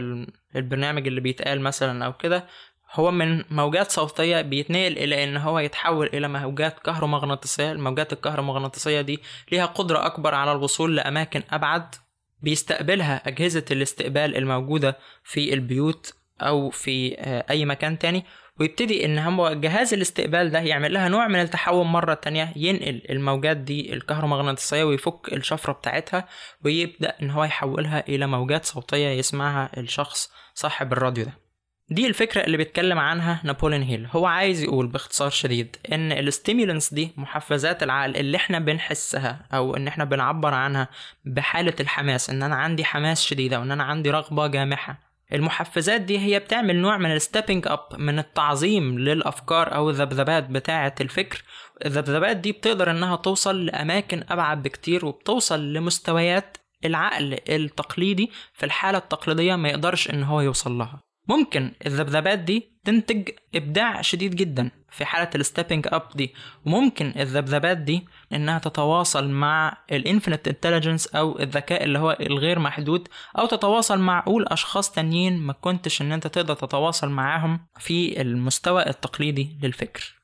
[0.56, 2.46] البرنامج اللي بيتقال مثلا أو كده.
[2.92, 7.72] هو من موجات صوتية بيتنقل إلى إن هو يتحول إلى موجات كهرومغناطيسية.
[7.72, 9.20] الموجات الكهرومغناطيسية دي
[9.52, 11.94] ليها قدرة أكبر على الوصول لأماكن أبعد
[12.42, 18.24] بيستقبلها أجهزة الاستقبال الموجودة في البيوت أو في آه، أي مكان تاني
[18.60, 23.56] ويبتدي إن هو جهاز الاستقبال ده يعمل لها نوع من التحويل مرة تانية ينقل الموجات
[23.56, 26.28] دي الكهرومغناطيسية ويفك الشفرة بتاعتها
[26.64, 31.47] ويبدأ إن هو يحولها إلى موجات صوتية يسمعها الشخص صاحب الراديو ده.
[31.90, 34.06] دي الفكرة اللي بيتكلم عنها نابوليون هيل.
[34.12, 39.76] هو عايز يقول باختصار شديد إن ال stimulants دي محفزات العقل اللي إحنا بنحسها أو
[39.76, 40.88] إن إحنا بنعبر عنها
[41.24, 45.08] بحالة الحماس إن أنا عندي حماس شديدة وإن أنا عندي رغبة جامحة.
[45.32, 50.94] المحفزات دي هي بتعمل نوع من ال stepping up من التعظيم للأفكار أو الذبذبات بتاعة
[51.00, 51.42] الفكر.
[51.86, 59.56] الذبذبات دي بتقدر إنها توصل لأماكن أبعد بكتير وبتوصل لمستويات العقل التقليدي في الحالة التقليدية
[59.56, 61.07] ما يقدرش إن هو يوصل لها.
[61.28, 66.34] ممكن الذبذبات دي تنتج إبداع شديد جدا في حالة ال stepping up دي.
[66.66, 73.08] وممكن الذبذبات دي إنها تتواصل مع ال infinite intelligence أو الذكاء اللي هو الغير محدود
[73.38, 78.86] أو تتواصل مع عقول أشخاص تانيين ما كنتش إن أنت تقدر تتواصل معاهم في المستوى
[78.86, 80.14] التقليدي للفكر.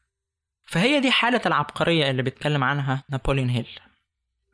[0.66, 3.68] فهي دي حالة العبقرية اللي بيتكلم عنها نابوليون هيل.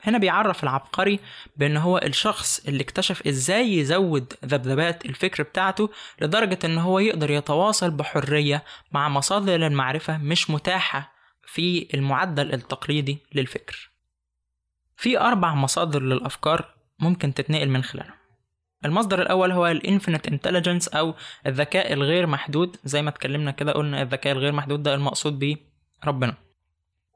[0.03, 1.21] هنا بيعرف العبقري
[1.57, 7.91] بأن هو الشخص اللي اكتشف إزاي يزود ذبذبات الفكر بتاعته لدرجة إن هو يقدر يتواصل
[7.91, 11.13] بحرية مع مصادر المعرفة مش متاحة
[11.47, 13.91] في المعدل التقليدي للفكر.
[14.97, 18.15] في أربع مصادر للأفكار ممكن تتنقل من خلالهم.
[18.85, 21.15] المصدر الأول هو ال infinite intelligence أو
[21.47, 22.77] الذكاء الغير محدود.
[22.85, 25.57] زي ما اتكلمنا كده قلنا الذكاء الغير محدود ده المقصود بيه
[26.05, 26.35] ربنا.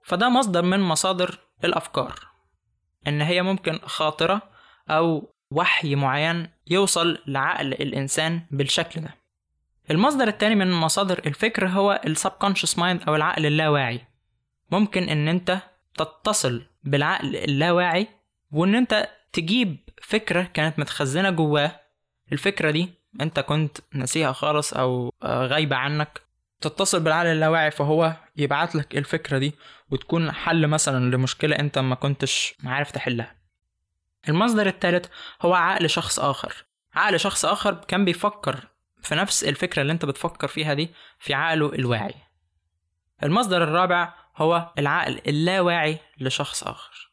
[0.04, 2.33] فده مصدر من مصادر الأفكار.
[3.08, 4.42] إن هي ممكن خاطرة
[4.90, 9.14] أو وحي معين يوصل لعقل الإنسان بالشكل ده.
[9.90, 14.00] المصدر التاني من مصادر الفكر هو ال subconscious mind أو العقل اللاواعي.
[14.70, 15.58] ممكن إن أنت
[15.94, 18.08] تتصل بالعقل اللاواعي
[18.50, 21.80] وإن أنت تجيب فكرة كانت متخزنة جواه.
[22.32, 22.90] الفكرة دي
[23.20, 26.20] أنت كنت ناسيها خالص أو غايبة عنك.
[26.60, 29.54] تتصل بالعقل اللاواعي فهو يبعت لك الفكرة دي
[29.90, 33.36] وتكون حل مثلا لمشكلة أنت ما كنتش عارف تحلها.
[34.28, 35.06] المصدر الثالث
[35.42, 36.64] هو عقل شخص آخر.
[36.94, 38.68] عقل شخص آخر كان بيفكر
[39.02, 42.14] في نفس الفكرة اللي أنت بتفكر فيها دي في عقله الواعي.
[43.22, 47.12] المصدر الرابع هو العقل اللاواعي لشخص آخر.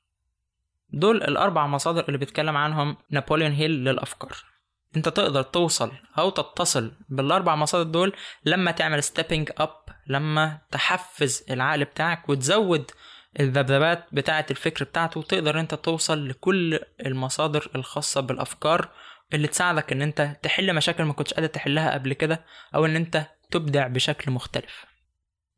[0.90, 4.51] دول الأربع مصادر اللي بيتكلم عنهم نابوليون هيل للأفكار.
[4.96, 8.14] انت تقدر توصل أو تتصل بالاربع مصادر دول
[8.46, 9.76] لما تعمل stepping up
[10.08, 12.92] لما تحفز العقل بتاعك وتزود
[13.40, 18.90] الذبذبات بتاعة الفكر بتاعته تقدر انت توصل لكل المصادر الخاصة بالأفكار
[19.34, 23.26] اللي تساعدك ان انت تحل مشاكل ما كنتش قادر تحلها قبل كده أو ان انت
[23.52, 24.86] تبدع بشكل مختلف.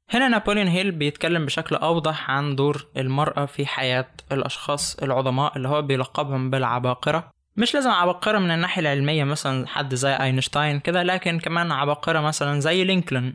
[0.10, 5.82] هنا نابوليون هيل بيتكلم بشكل أوضح عن دور المرأة في حياة الأشخاص العظماء اللي هو
[5.82, 7.32] بيلقبهم بالعباقرة.
[7.57, 12.59] مش لازم عباقرة من الناحية العلمية مثلا حد زي أينشتاين كده لكن كمان عباقرة مثلا
[12.59, 13.33] زي لينكولن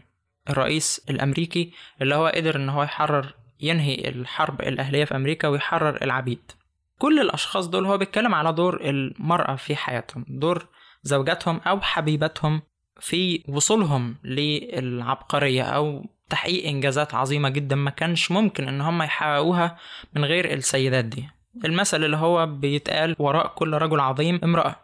[0.51, 6.53] الرئيس الأمريكي اللي هو قدر إن هو يحرر ينهي الحرب الأهلية في أمريكا ويحرر العبيد.
[6.99, 10.67] كل الأشخاص دول هو بيتكلم على دور المرأة في حياتهم دور
[11.03, 12.63] زوجاتهم أو حبيبتهم
[13.01, 19.79] في وصولهم للعبقرية أو تحقيق إنجازات عظيمة جدا ما كانش ممكن إن هم يحققوها
[20.15, 21.29] من غير السيدات دي.
[21.65, 24.77] المثل اللي هو بيتقال وراء كل رجل عظيم امرأة.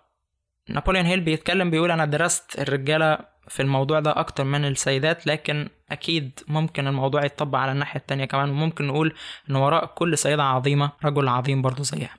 [0.68, 6.40] نابوليون هيل بيتكلم بيقول أنا درست الرجالة في الموضوع ده أكتر من السيدات لكن أكيد
[6.48, 8.50] ممكن الموضوع يتطبق على الناحية التانية كمان.
[8.50, 9.14] وممكن نقول
[9.50, 12.14] إن وراء كل سيدة عظيمة رجل عظيم برضه زيها.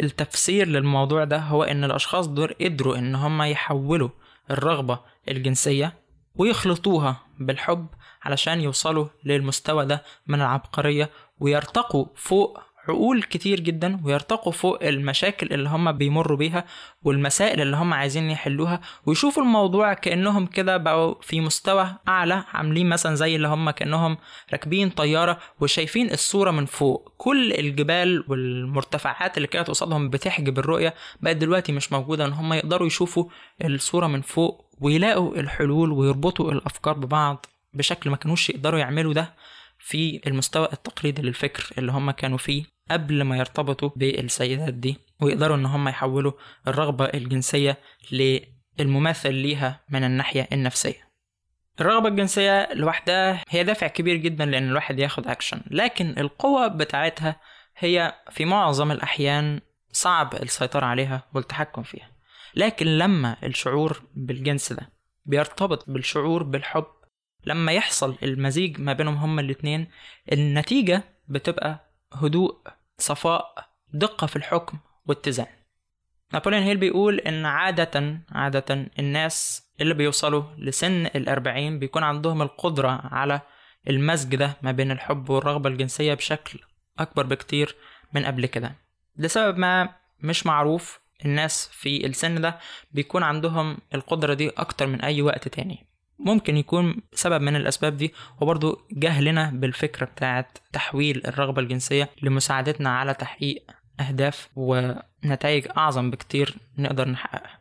[0.00, 4.08] التفسير للموضوع ده هو إن الأشخاص دول قدروا إن هم يحولوا
[4.50, 5.92] الرغبة الجنسية
[6.34, 7.86] ويخلطوها بالحب
[8.22, 15.68] علشان يوصلوا للمستوى ده من العبقرية ويرتقوا فوق عقول كتير جدا ويرتقوا فوق المشاكل اللي
[15.68, 16.64] هم بيمروا بيها
[17.02, 23.14] والمسائل اللي هم عايزين يحلوها ويشوفوا الموضوع كأنهم كده بقوا في مستوى أعلى عاملين مثلا
[23.14, 24.16] زي اللي هم كأنهم
[24.52, 27.14] راكبين طيارة وشايفين الصورة من فوق.
[27.18, 32.86] كل الجبال والمرتفعات اللي كانت قصادهم بتحجب الرؤية بقت دلوقتي مش موجودة إن هم يقدروا
[32.86, 33.24] يشوفوا
[33.64, 39.34] الصورة من فوق ويلاقوا الحلول ويربطوا الأفكار ببعض بشكل ما كانوش يقدروا يعملوا ده
[39.78, 42.73] في المستوى التقليدي للفكر اللي هم كانوا فيه.
[42.90, 46.32] قبل ما يرتبطوا بالسيدات دي ويقدروا إن هم يحولوا
[46.68, 47.78] الرغبة الجنسية
[48.12, 51.04] للمماثل ليها من الناحية النفسية.
[51.80, 57.40] الرغبة الجنسية لوحدها هي دافع كبير جدا لأن الواحد ياخد أكشن لكن القوة بتاعتها
[57.76, 59.60] هي في معظم الأحيان
[59.92, 62.10] صعب السيطرة عليها والتحكم فيها.
[62.54, 64.90] لكن لما الشعور بالجنس ده
[65.26, 66.86] بيرتبط بالشعور بالحب
[67.46, 69.86] لما يحصل المزيج ما بينهم هما الاتنين
[70.32, 71.83] النتيجة بتبقى
[72.14, 72.58] هدوء
[72.98, 75.46] صفاء دقة في الحكم واتزان.
[76.32, 83.40] نابليون هيل بيقول إن عادة عادة الناس اللي بيوصلوا لسن الأربعين بيكون عندهم القدرة على
[83.88, 86.58] المزج ده ما بين الحب والرغبة الجنسية بشكل
[86.98, 87.76] أكبر بكتير
[88.12, 88.74] من قبل كده.
[89.16, 92.58] لسبب ما مش معروف الناس في السن ده
[92.92, 95.86] بيكون عندهم القدرة دي أكتر من أي وقت تاني.
[96.18, 102.98] ممكن يكون سبب من الأسباب دي هو برضو جهلنا بالفكرة بتاعت تحويل الرغبة الجنسية لمساعدتنا
[102.98, 103.64] على تحقيق
[104.00, 107.58] أهداف ونتائج أعظم بكتير نقدر نحققها.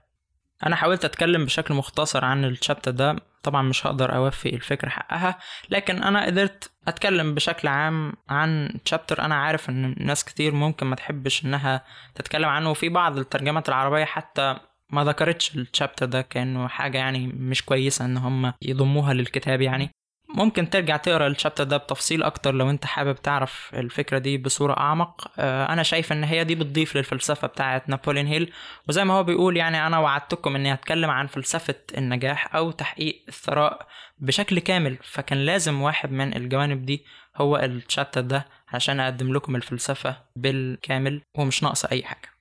[0.65, 5.39] أنا حاولت أتكلم بشكل مختصر عن الشابتر ده طبعا مش هقدر أوفي الفكرة حقها
[5.69, 10.95] لكن أنا قدرت أتكلم بشكل عام عن شابتر أنا عارف إن ناس كتير ممكن ما
[10.95, 11.83] تحبش إنها
[12.15, 14.55] تتكلم عنه وفي بعض الترجمات العربية حتى
[14.93, 19.89] ما ذكرتش الشابتر ده كأنه حاجة يعني مش كويسة إن هم يضموها للكتاب يعني.
[20.35, 25.31] ممكن ترجع تقرأ الشابتر ده بتفصيل أكتر لو أنت حابب تعرف الفكرة دي بصورة أعمق.
[25.39, 28.53] آه، أنا شايف إن هي دي بتضيف للفلسفة بتاعه نابوليون هيل.
[28.89, 33.87] وزي ما هو بيقول يعني أنا وعدتكم إني هتكلم عن فلسفة النجاح أو تحقيق الثراء
[34.19, 37.05] بشكل كامل فكان لازم واحد من الجوانب دي
[37.37, 42.32] هو الشابتر ده عشان أقدم لكم الفلسفة بالكامل ومش ناقصة أي حاجة.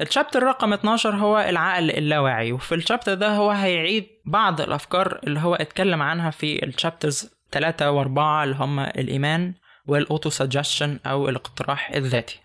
[0.00, 5.54] الشابتر رقم 12 هو العقل اللاواعي وفي الشابتر ده هو هيعيد بعض الأفكار اللي هو
[5.54, 9.54] اتكلم عنها في الشابترز 3 و4 اللي هم الإيمان
[9.86, 12.40] والأوتو سجشن أو الاقتراح الذاتي.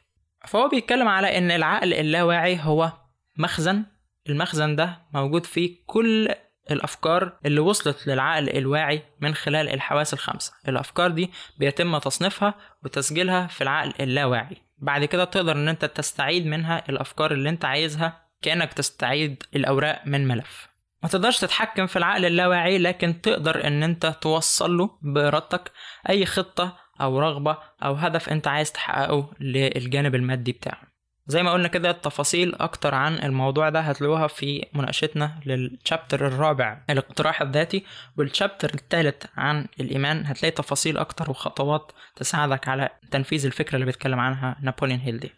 [0.48, 2.92] فهو بيتكلم على إن العقل اللاواعي هو
[3.38, 3.86] مخزن
[4.30, 6.30] المخزن ده موجود فيه كل
[6.72, 10.54] الأفكار اللي وصلت للعقل الواعي من خلال الحواس الخمسة.
[10.68, 14.58] الأفكار دي بيتم تصنيفها وتسجيلها في العقل اللاواعي.
[14.82, 20.28] بعد كده تقدر إن أنت تستعيد منها الأفكار اللي أنت عايزها كأنك تستعيد الأوراق من
[20.28, 20.70] ملف.
[21.04, 25.72] ما تقدرش تتحكم في العقل اللاواعي لكن تقدر إن أنت توصل له بإرادتك
[26.10, 30.89] أي خطة أو رغبة أو هدف أنت عايز تحققه للجانب المادي بتاعه.
[31.30, 36.78] زي ما قلنا كده التفاصيل أكتر عن الموضوع ده هتلاقوها في مناقشتنا لل chapter الرابع
[36.90, 37.86] الاقتراح الذاتي
[38.18, 40.26] وال chapter الثالث عن الإيمان.
[40.26, 45.32] هتلاقي تفاصيل أكتر وخطوات تساعدك على تنفيذ الفكرة اللي بيتكلم عنها نابوليون هيل دي.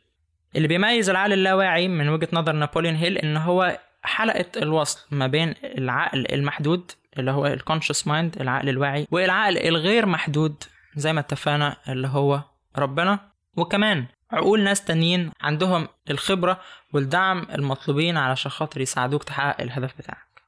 [0.56, 5.54] اللي بيميز العقل اللاواعي من وجهة نظر نابوليون هيل إن هو حلقة الوصل ما بين
[5.64, 10.64] العقل المحدود اللي هو ال conscious mind العقل الواعي والعقل الغير محدود
[10.96, 12.42] زي ما اتفقنا اللي هو
[12.78, 13.20] ربنا
[13.58, 16.62] وكمان عقول ناس تانيين عندهم الخبرة
[16.94, 20.42] والدعم المطلوبين علشان خاطر يساعدوك تحقق الهدف بتاعك.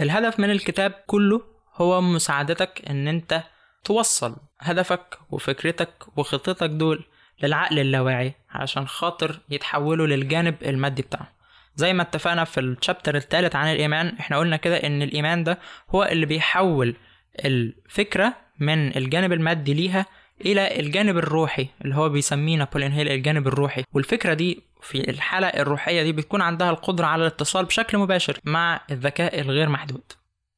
[0.00, 1.42] الهدف من الكتاب كله
[1.74, 3.42] هو مساعدتك إن أنت
[3.84, 7.04] توصل هدفك وفكرتك وخطتك دول
[7.42, 11.32] للعقل اللاواعي علشان خاطر يتحولوا للجانب المادي بتاعه
[11.76, 15.58] زي ما اتفقنا في الشابتر الثالث عن الإيمان إحنا قلنا كده إن الإيمان ده
[15.90, 16.96] هو اللي بيحول
[17.44, 20.06] الفكرة من الجانب المادي ليها
[20.46, 23.84] إلى الجانب الروحي اللي هو بيسميه نابوليون هيل الجانب الروحي.
[23.92, 29.40] والفكرة دي في الحاله الروحية دي بتكون عندها القدرة على الاتصال بشكل مباشر مع الذكاء
[29.40, 30.12] الغير محدود.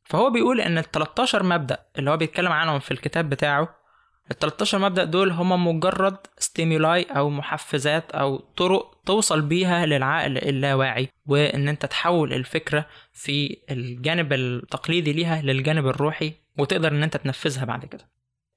[0.05, 3.85] فهو بيقول إن ال 13 مبدأ اللي هو بيتكلم عنهم في الكتاب بتاعه
[4.31, 11.09] ال 13 مبدأ دول هم مجرد ستيمولاي أو محفزات أو طرق توصل بيها للعقل اللاواعي
[11.27, 17.85] وإن أنت تحول الفكرة في الجانب التقليدي ليها للجانب الروحي وتقدر إن أنت تنفذها بعد
[17.85, 18.09] كده.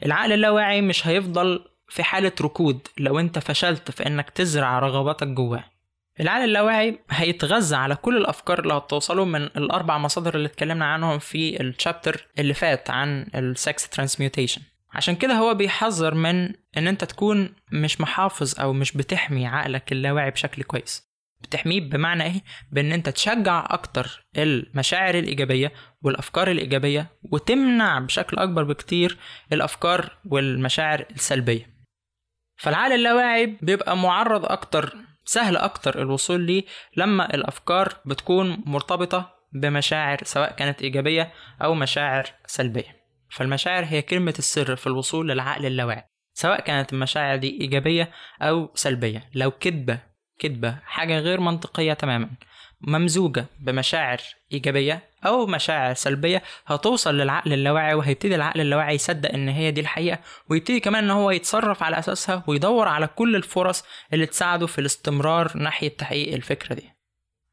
[0.05, 5.63] العقل اللاواعي مش هيفضل في حالة ركود لو انت فشلت في انك تزرع رغباتك جواه.
[6.19, 11.61] العقل اللاواعي هيتغذى على كل الأفكار اللي هتوصله من الأربع مصادر اللي اتكلمنا عنهم في
[11.61, 14.61] ال chapter اللي فات عن ال sex transmutation
[14.93, 20.31] عشان كده هو بيحذر من ان انت تكون مش محافظ أو مش بتحمي عقلك اللاواعي
[20.31, 21.06] بشكل كويس.
[21.41, 29.17] بتحميه بمعنى إيه؟ بإن أنت تشجع أكتر المشاعر الإيجابية والأفكار الإيجابية وتمنع بشكل أكبر بكتير
[29.53, 31.77] الأفكار والمشاعر السلبية.
[32.57, 34.95] فالعقل اللاواعي بيبقى معرض أكتر
[35.25, 36.63] سهل أكتر الوصول ليه
[36.97, 42.97] لما الأفكار بتكون مرتبطة بمشاعر سواء كانت إيجابية أو مشاعر سلبية.
[43.29, 49.29] فالمشاعر هي كلمة السر في الوصول للعقل اللاواعي سواء كانت المشاعر دي إيجابية أو سلبية.
[49.35, 49.99] لو كذبه
[50.39, 52.29] كذبة حاجة غير منطقية تماما.
[52.81, 54.17] ممزوجة بمشاعر
[54.53, 60.19] إيجابية أو مشاعر سلبية هتوصل للعقل اللاواعي وهيبتدي العقل اللاواعي يصدق إن هي دي الحقيقة.
[60.49, 63.83] ويبتدي كمان إن هو يتصرف على أساسها ويدور على كل الفرص
[64.13, 66.89] اللي تساعده في الاستمرار ناحية تحقيق الفكرة دي.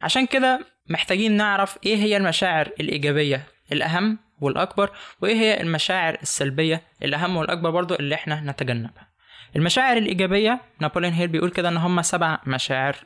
[0.02, 7.36] عشان كده محتاجين نعرف إيه هي المشاعر الإيجابية الأهم والأكبر وإيه هي المشاعر السلبية الأهم
[7.36, 9.13] والأكبر برضو اللي إحنا نتجنبها.
[9.56, 12.96] المشاعر الإيجابية نابوليون هيل بيقول كده إن هم سبع مشاعر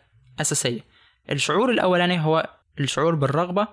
[0.40, 0.80] أساسية.
[1.30, 3.68] الشعور الأولاني هو الشعور بالرغبة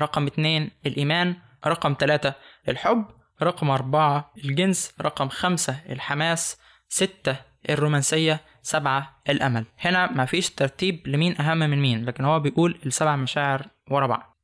[0.00, 1.36] رقم اتنين الإيمان
[1.66, 2.34] رقم ثلاثة
[2.68, 3.04] الحب
[3.42, 7.36] رقم أربعة الجنس رقم خمسة الحماس ستة
[7.70, 9.64] الرومانسية سبعة الأمل.
[9.80, 14.36] هنا مفيش ترتيب لمين أهم من مين لكن هو بيقول السبع مشاعر ورا بعض.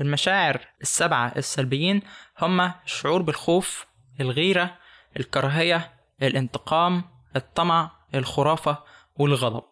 [0.00, 2.02] المشاعر السبعة السلبيين
[2.40, 3.86] هما الشعور بالخوف
[4.20, 4.76] الغيرة
[5.20, 7.04] الكراهية الانتقام
[7.36, 8.78] الطمع الخرافة
[9.16, 9.64] والغضب.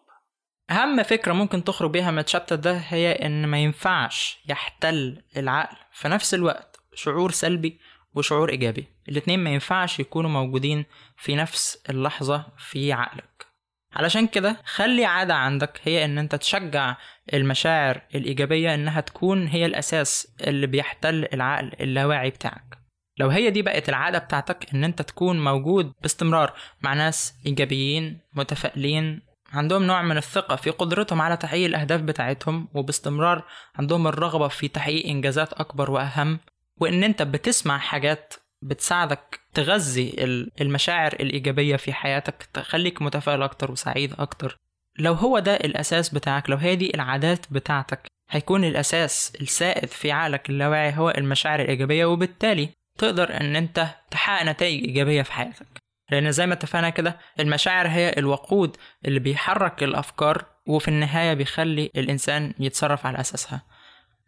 [0.71, 5.77] أهم فكرة ممكن تخرج بيها من الشابتر ده هي إن ما ينفعش يحتل العقل.
[5.91, 7.79] في نفس الوقت شعور سلبي
[8.15, 8.87] وشعور إيجابي.
[9.09, 10.85] الاتنين ما ينفعش يكونوا موجودين
[11.17, 13.45] في نفس اللحظة في عقلك.
[13.93, 16.95] علشان كده خلي عادة عندك هي إن أنت تشجع
[17.33, 22.78] المشاعر الإيجابية إنها تكون هي الأساس اللي بيحتل العقل اللاواعي بتاعك.
[23.19, 29.21] لو هي دي بقت العادة بتاعتك إن أنت تكون موجود باستمرار مع ناس إيجابيين متفائلين
[29.53, 33.43] عندهم نوع من الثقة في قدرتهم على تحقيق الأهداف بتاعتهم وباستمرار
[33.75, 36.39] عندهم الرغبة في تحقيق إنجازات أكبر وأهم
[36.81, 40.15] وإن أنت بتسمع حاجات بتساعدك تغذي
[40.61, 44.57] المشاعر الإيجابية في حياتك تخليك متفائل أكتر وسعيد أكتر.
[44.99, 50.49] لو هو ده الأساس بتاعك لو هي دي العادات بتاعتك هيكون الأساس السائد في عقلك
[50.49, 52.69] اللاواعي هو المشاعر الإيجابية وبالتالي
[52.99, 55.67] تقدر إن أنت تحقق نتائج إيجابية في حياتك.
[56.11, 62.53] لأن زي ما اتفقنا كده المشاعر هي الوقود اللي بيحرك الأفكار وفي النهاية بيخلي الإنسان
[62.59, 63.61] يتصرف على أساسها.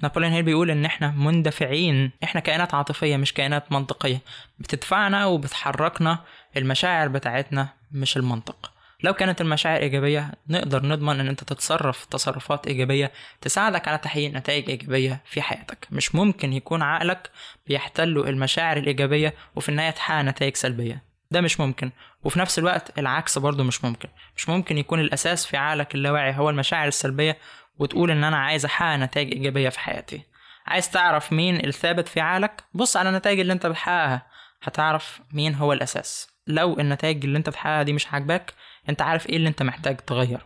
[0.03, 4.21] نابليون هيل بيقول إن إحنا مندفعين إحنا كائنات عاطفية مش كائنات منطقية.
[4.59, 6.19] بتدفعنا وبتحركنا
[6.57, 8.71] المشاعر بتاعتنا مش المنطق.
[9.03, 14.69] لو كانت المشاعر إيجابية نقدر نضمن إن أنت تتصرف تصرفات إيجابية تساعدك على تحقيق نتائج
[14.69, 15.87] إيجابية في حياتك.
[15.91, 17.31] مش ممكن يكون عقلك
[17.67, 21.03] بيحتله المشاعر الإيجابية وفي النهاية تحقق نتائج سلبية.
[21.31, 21.91] ده مش ممكن.
[22.23, 24.09] وفي نفس الوقت العكس برضه مش ممكن.
[24.37, 27.37] مش ممكن يكون الأساس في عقلك اللاواعي هو المشاعر السلبية
[27.79, 30.21] وتقول إن أنا عايز أحقق نتائج إيجابية في حياتي.
[30.65, 34.27] عايز تعرف مين الثابت في عقلك؟ بص على النتائج اللي أنت بتحققها.
[34.63, 36.31] هتعرف مين هو الأساس.
[36.47, 38.53] لو النتائج اللي أنت بتحققها دي مش عاجباك
[38.89, 40.41] انت عارف إيه اللي انت محتاج تغيره.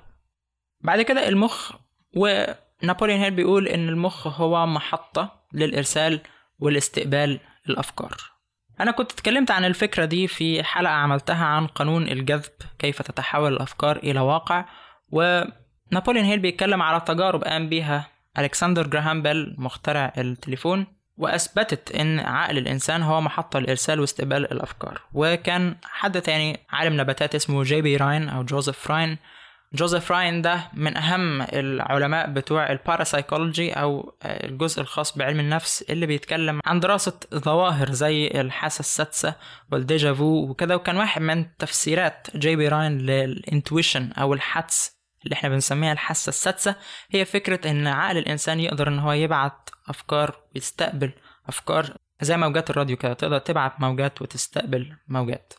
[0.82, 1.72] بعد كده المخ
[2.16, 6.22] ونابوليون هيل بيقول إن المخ هو محطة للإرسال
[6.60, 8.18] والاستقبال الأفكار.
[8.80, 13.98] أنا كنت اتكلمت عن الفكرة دي في حلقة عملتها عن قانون الجذب كيف تتحول الأفكار
[13.98, 14.66] إلى واقع.
[15.10, 18.08] ونابوليون هيل بيتكلم على تجارب قام بيها
[18.38, 20.88] ألكسندر جراهام بيل مخترع التليفون.
[21.18, 25.02] وأثبتت إن عقل الإنسان هو محطه لارسال واستقبال الأفكار.
[25.14, 29.18] وكان حد تاني عالم نباتات اسمه جي بي راين أو جوزيف راين.
[29.74, 36.60] جوزيف راين ده من أهم العلماء بتوع الباراسايكولوجي أو الجزء الخاص بعلم النفس اللي بيتكلم
[36.66, 39.36] عن دراسة ظواهر زي الحاسة السادسة
[39.72, 44.95] وال déjà vu وكده وكان واحد من تفسيرات جي بي راين لل intuition أو الحدس
[45.26, 46.76] اللي إحنا بنسميها الحاسة السادسة
[47.12, 51.12] هي فكرة إن عقل الإنسان يقدر إن هو يبعت أفكار ويستقبل
[51.48, 51.98] أفكار.
[52.22, 55.54] زي موجات الراديو كده تقدر تبعت موجات وتستقبل موجات.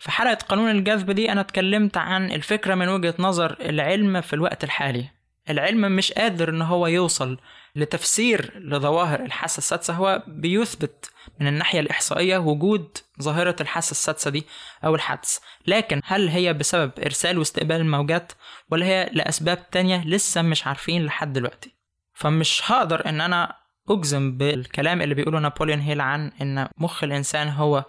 [0.00, 4.64] في حلقة قانون الجذب دي أنا اتكلمت عن الفكرة من وجهة نظر العلم في الوقت
[4.64, 5.17] الحالي.
[5.50, 7.38] العلم مش قادر إن هو يوصل
[7.76, 9.94] لتفسير لظواهر الحاسة السادسة.
[9.94, 14.46] هو بيثبت من الناحية الإحصائية وجود ظاهرة الحاسة السادسة دي
[14.84, 18.32] أو الحدس لكن هل هي بسبب إرسال واستقبال الموجات
[18.70, 21.74] ولا هي لأسباب تانية لسه مش عارفين لحد دلوقتي؟
[22.14, 23.56] فمش هقدر إن أنا
[23.90, 27.84] أجزم بالكلام اللي بيقوله نابوليون هيل عن إن مخ الإنسان هو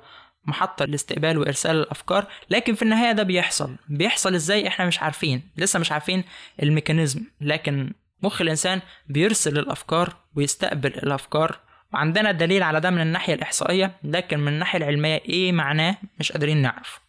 [0.46, 3.76] محطة لاستقبال وإرسال الأفكار لكن في النهاية ده بيحصل.
[3.90, 5.42] بيحصل إزاي؟ إحنا مش عارفين.
[5.58, 6.24] لسه مش عارفين
[6.64, 7.22] الميكانيزم.
[7.42, 11.60] لكن مخ الإنسان بيرسل الأفكار ويستقبل الأفكار.
[11.94, 16.58] وعندنا دليل على ده من الناحية الإحصائية لكن من الناحية العلمية إيه معناه؟ مش قادرين
[16.58, 17.00] نعرف.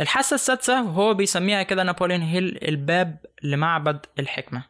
[0.00, 4.62] الحاسة السادسة وهو بيسميها كده نابوليون هيل الباب لمعبد الحكمة.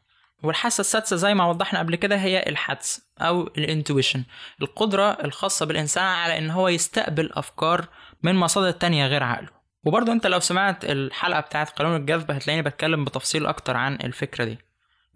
[0.42, 4.24] والحاسة السادسة زي ما وضحنا قبل كده هي الحدس أو الانتويشن
[4.62, 7.88] القدرة الخاصة بالإنسان على إن هو يستقبل أفكار
[8.22, 9.48] من مصادر تانية غير عقله.
[9.84, 14.58] وبرضه أنت لو سمعت الحلقة بتاعت قانون الجذب هتلاقيني بتكلم بتفصيل أكتر عن الفكرة دي.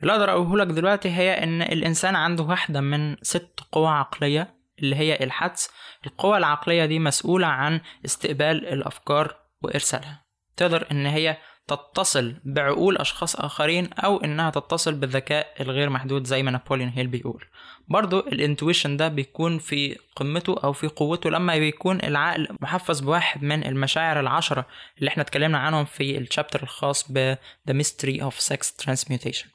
[0.03, 4.97] اللي أقدر أقوله لك دلوقتي هي إن الإنسان عنده واحدة من ست قوى عقلية اللي
[4.97, 5.71] هي الحدس
[6.07, 10.25] القوى العقلية دي مسؤولة عن استقبال الأفكار وإرسالها.
[10.57, 11.37] تقدر إن هي
[11.67, 17.45] تتصل بعقول أشخاص آخرين أو إنها تتصل بالذكاء الغير محدود زي ما نابوليون هيل بيقول.
[17.89, 23.67] برضو الإنتويشن ده بيكون في قمته أو في قوته لما بيكون العقل محفز بواحد من
[23.67, 24.67] المشاعر العشرة
[24.99, 27.35] اللي إحنا اتكلمنا عنهم في الشابتر الخاص ب
[27.71, 29.47] The Mystery of Sex Transmutation.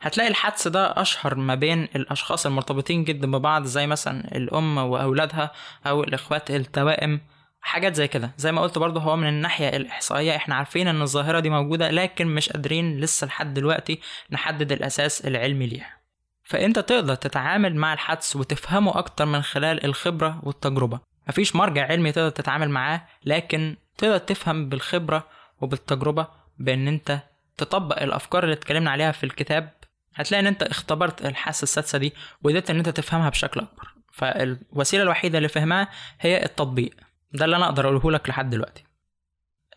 [0.00, 5.52] هتلاقي الحدس ده أشهر ما بين الأشخاص المرتبطين جدا ببعض زي مثلا الأم وأولادها
[5.86, 7.20] أو الإخوات التوائم
[7.62, 8.30] حاجات زي كده.
[8.36, 12.26] زي ما قلت برضه هو من الناحية الإحصائية إحنا عارفين إن الظاهرة دي موجودة لكن
[12.26, 14.00] مش قادرين لسه لحد دلوقتي
[14.30, 15.96] نحدد الأساس العلمي ليها.
[16.44, 21.00] فأنت تقدر تتعامل مع الحدس وتفهمه أكتر من خلال الخبرة والتجربة.
[21.28, 25.26] مفيش مرجع علمي تقدر تتعامل معاه لكن تقدر تفهم بالخبرة
[25.60, 26.26] وبالتجربة
[26.58, 27.18] بإن أنت
[27.56, 29.72] تطبق الأفكار اللي اتكلمنا عليها في الكتاب.
[30.14, 33.88] هتلاقي إن أنت اختبرت الحاسة السادسة دي وقدرت إن أنت تفهمها بشكل أكبر.
[34.12, 35.88] فالوسيلة الوحيدة اللي فهمها
[36.20, 36.94] هي التطبيق.
[37.34, 38.84] ده اللي أنا أقدر أقوله لك لحد دلوقتي.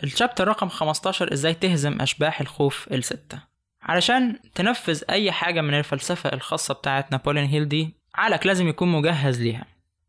[0.03, 3.39] الشابتر رقم 15 إزاي تهزم أشباح الخوف الستة.
[3.81, 9.41] علشان تنفذ أي حاجة من الفلسفة الخاصة بتاعت نابوليون هيل دي عقلك لازم يكون مجهز
[9.41, 9.65] ليها.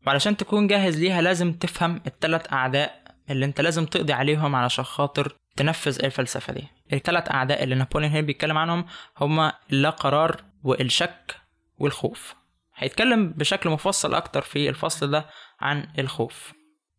[0.07, 5.35] وعلشان تكون جاهز ليها لازم تفهم التلات أعداء اللي أنت لازم تقضي عليهم علشان خاطر
[5.55, 6.67] تنفذ الفلسفة دي.
[6.93, 8.85] التلات أعداء اللي نابوليون هيل بيتكلم عنهم
[9.17, 11.35] هما اللا قرار والشك
[11.79, 12.35] والخوف.
[12.75, 15.25] هيتكلم بشكل مفصل أكتر في الفصل ده
[15.59, 16.53] عن الخوف.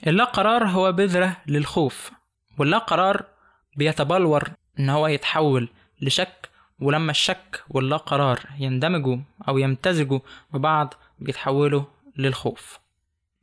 [0.07, 2.11] اللا قرار هو بذرة للخوف
[2.59, 3.24] واللا قرار
[3.76, 5.68] بيتبلور إن هو يتحول
[6.01, 6.49] لشك
[6.80, 9.18] ولما الشك واللا قرار يندمجوا
[9.49, 10.20] أو يمتزجوا
[10.53, 11.84] ببعض بيتحولوا
[12.16, 12.78] للخوف.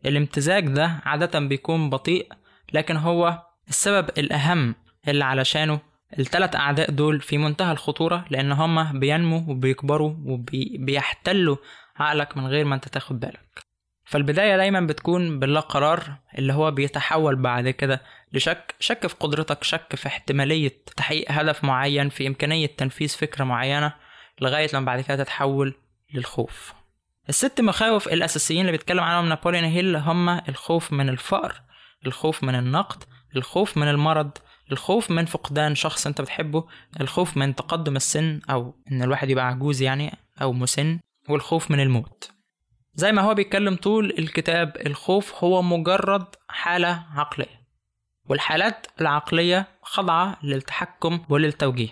[0.06, 2.28] الامتزاج ده عادة بيكون بطيء
[2.74, 4.76] لكن هو السبب الأهم
[5.08, 5.80] اللي علشانه
[6.20, 11.58] التلات أعداء دول في منتهى الخطورة لأن هما بينموا وبيكبروا وبيحتلوا
[11.98, 13.65] عقلك من غير ما أنت تاخد بالك.
[14.06, 18.02] فالبداية دايما بتكون باللا قرار اللي هو بيتحول بعد كده
[18.34, 23.94] لشك شك في قدرتك شك في احتمالية تحقيق هدف معين في إمكانية تنفيذ فكرة معينة
[24.42, 25.74] لغاية لما بعد كده تتحول
[26.14, 26.74] للخوف.
[27.30, 31.62] الست مخاوف الأساسيين اللي بيتكلم عنهم نابوليون هيل هما الخوف من الفقر
[32.06, 33.04] الخوف من النقد
[33.36, 34.32] الخوف من المرض
[34.72, 36.66] الخوف من فقدان شخص انت بتحبه
[37.02, 41.00] الخوف من تقدم السن أو إن الواحد يبقى عجوز يعني أو مسن
[41.30, 42.35] والخوف من الموت.
[42.96, 47.66] زي ما هو بيتكلم طول الكتاب الخوف هو مجرد حالة عقلية
[48.30, 51.90] والحالات العقلية خاضعة للتحكم وللتوجيه.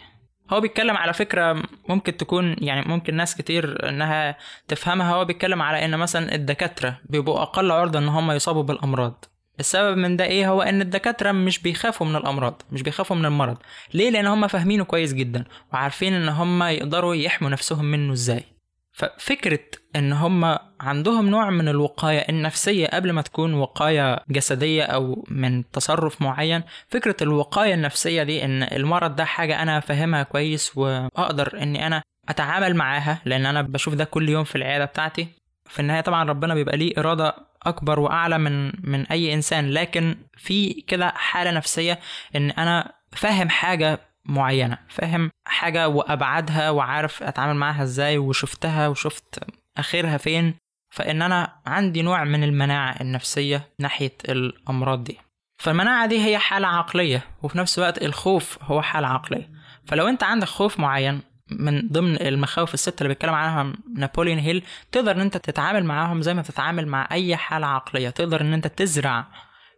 [0.50, 4.38] هو بيتكلم على فكرة ممكن تكون يعني ممكن ناس كتير إنها
[4.68, 9.26] تفهمها هو بيتكلم على إن مثلا الدكاترة بيبقوا أقل عرضة إن هم يصابوا بالأمراض.
[9.60, 13.58] السبب من ده إيه؟ هو إن الدكاترة مش بيخافوا من الأمراض مش بيخافوا من المرض.
[13.94, 15.44] ليه؟ لأن هم فاهمينه كويس جدا
[15.74, 18.53] وعارفين إن هم يقدروا يحموا نفسهم منه إزاي.
[18.94, 19.60] ففكرة
[19.96, 26.22] إن هم عندهم نوع من الوقاية النفسية قبل ما تكون وقاية جسدية أو من تصرف
[26.22, 32.02] معين فكرة الوقاية النفسية دي إن المرض ده حاجة أنا فاهمها كويس وأقدر إني أنا
[32.30, 35.28] أتعامل معاها لأن أنا بشوف ده كل يوم في العيادة بتاعتي.
[35.70, 40.74] في النهاية طبعا ربنا بيبقى ليه إرادة أكبر وأعلى من من أي إنسان لكن في
[40.74, 42.00] كده حالة نفسية
[42.36, 49.40] إن أنا فاهم حاجة معينة فاهم؟ حاجة وأبعادها وعارف أتعامل معاها إزاي وشفتها وشفت
[49.78, 50.56] آخرها فين.
[50.94, 55.18] فإن أنا عندي نوع من المناعة النفسية ناحية الأمراض دي.
[55.58, 59.50] فالمناعة دي هي حالة عقلية وفي نفس الوقت الخوف هو حالة عقلية.
[59.86, 61.22] فلو أنت عندك خوف معين
[61.52, 66.34] من ضمن المخاوف الستة اللي بيتكلم عنها نابوليون هيل تقدر إن أنت تتعامل معاهم زي
[66.34, 68.10] ما تتعامل مع أي حالة عقلية.
[68.10, 69.28] تقدر إن أنت تزرع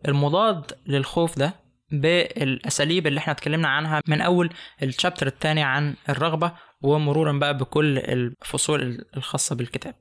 [0.08, 4.50] المضاد للخوف ده بالأساليب اللي إحنا اتكلمنا عنها من أول
[4.84, 9.96] الشابتر الثاني عن الرغبة ومرورا بقى بكل الفصول الخاصة بالكتاب.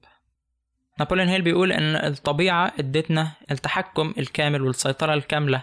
[0.99, 5.63] نابوليون هيل بيقول إن الطبيعة ادتنا التحكم الكامل والسيطرة الكاملة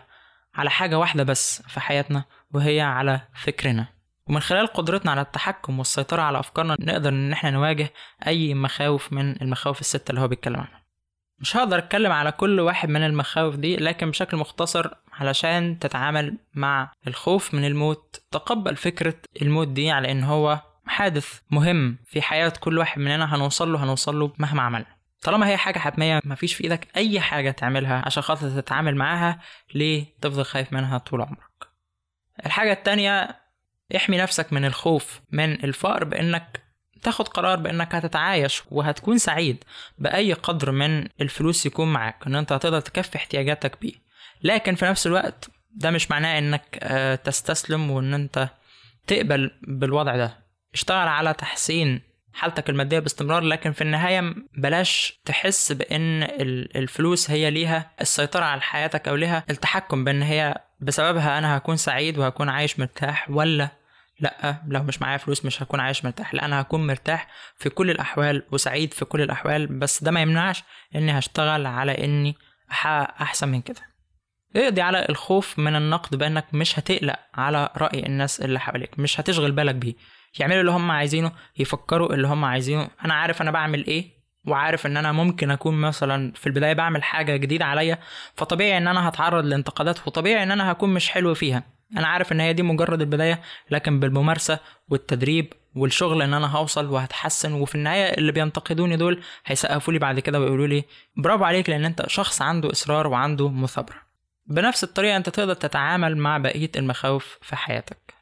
[0.56, 3.88] على حاجة واحدة بس في حياتنا وهي على فكرنا.
[4.28, 7.94] ومن خلال قدرتنا على التحكم والسيطرة على أفكارنا نقدر إن إحنا نواجه
[8.28, 10.81] أي مخاوف من المخاوف الستة اللي هو بيتكلم عنها.
[11.42, 16.92] مش هقدر أتكلم على كل واحد من المخاوف دي لكن بشكل مختصر علشان تتعامل مع
[17.08, 22.78] الخوف من الموت تقبل فكرة الموت دي على إن هو حادث مهم في حياة كل
[22.78, 24.98] واحد مننا هنوصل له هنوصل له مهما عملنا.
[25.24, 29.40] طالما هي حاجة حتمية مفيش في إيدك أي حاجة تعملها عشان خاطر تتعامل معاها
[29.76, 31.68] ليه تفضل خايف منها طول عمرك.
[32.46, 33.42] الحاجة التانية
[33.96, 36.61] احمي نفسك من الخوف من الفقر بإنك
[37.04, 39.64] تاخد قرار بإنك هتتعايش وهتكون سعيد
[39.98, 43.94] بأي قدر من الفلوس يكون معاك إن أنت هتقدر تكفي احتياجاتك بيه.
[44.44, 46.78] لكن في نفس الوقت ده مش معناه إنك
[47.24, 48.50] تستسلم وإن أنت
[49.08, 50.38] تقبل بالوضع ده.
[50.74, 52.02] اشتغل على تحسين
[52.34, 56.24] حالتك المادية باستمرار لكن في النهاية بلاش تحس بإن
[56.76, 62.18] الفلوس هي ليها السيطرة على حياتك أو ليها التحكم بإن هي بسببها أنا هكون سعيد
[62.18, 63.70] وهكون عايش مرتاح ولا
[64.22, 66.34] لأ لو مش معايا فلوس مش هكون عايش مرتاح.
[66.34, 70.64] لأ أنا هكون مرتاح في كل الأحوال وسعيد في كل الأحوال بس ده ما يمنعش
[70.96, 72.36] إني هشتغل على إني
[72.72, 73.82] احقق أحسن من كده.
[74.56, 79.52] اقضي على الخوف من النقد بأنك مش هتقلق على رأي الناس اللي حواليك مش هتشغل
[79.52, 79.94] بالك بيه.
[80.40, 82.90] يعملوا اللي هم عايزينه يفكروا اللي هم عايزينه.
[83.06, 87.36] أنا عارف أنا بعمل إيه وعارف إن أنا ممكن أكون مثلا في البداية بعمل حاجة
[87.38, 88.00] جديدة عليا
[88.36, 91.64] فطبيعي إن أنا هتعرض لانتقادات وطبيعي إن أنا هكون مش حلو فيها.
[91.98, 97.54] أنا عارف إن هي دي مجرد البداية لكن بالممارسة والتدريب والشغل إن أنا هوصل وهتحسن
[97.54, 100.84] وفي النهاية اللي بينتقدوني دول هيسقفوا لي بعد كده ويقولوا لي
[101.18, 104.02] برافو عليك لأن أنت شخص عنده إصرار وعنده مثابرة.
[104.46, 108.14] بنفس الطريقة أنت تقدر تتعامل مع بقية المخاوف في حياتك.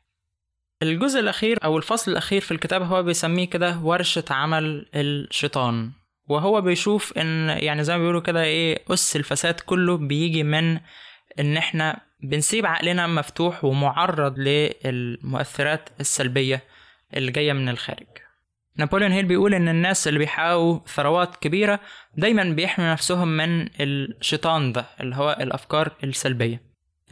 [0.84, 5.92] الجزء الأخير أو الفصل الأخير في الكتاب هو بيسميه كده ورشة عمل الشيطان.
[6.28, 10.80] وهو بيشوف إن يعني زي ما بيقولوا كده إيه أس الفساد كله بيجي من
[11.40, 16.64] إن إحنا بنسيب عقلنا مفتوح ومعرض للمؤثرات السلبية
[17.14, 18.08] اللي جاية من الخارج.
[18.76, 21.80] نابليون هيل بيقول إن الناس اللي بيحققوا ثروات كبيرة
[22.18, 26.62] دايما بيحموا نفسهم من الشيطان ده اللي هو الأفكار السلبية.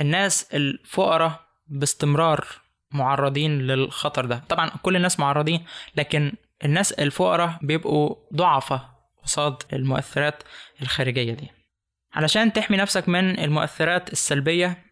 [0.02, 2.46] الناس الفقراء باستمرار
[2.92, 4.44] معرضين للخطر ده.
[4.50, 6.34] طبعا كل الناس معرضين لكن
[6.66, 8.90] الناس الفقراء بيبقوا ضعفة
[9.24, 10.44] قصاد المؤثرات
[10.82, 11.48] الخارجية دي.
[12.14, 14.87] علشان تحمي نفسك من المؤثرات السلبية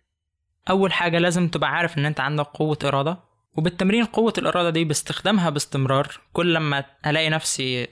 [0.70, 3.18] أول حاجة لازم تبقى عارف إن أنت عندك قوة إرادة
[3.58, 6.20] وبالتمرين قوة الإرادة دي باستخدامها باستمرار.
[6.34, 7.88] كل لما ألاقي نفسي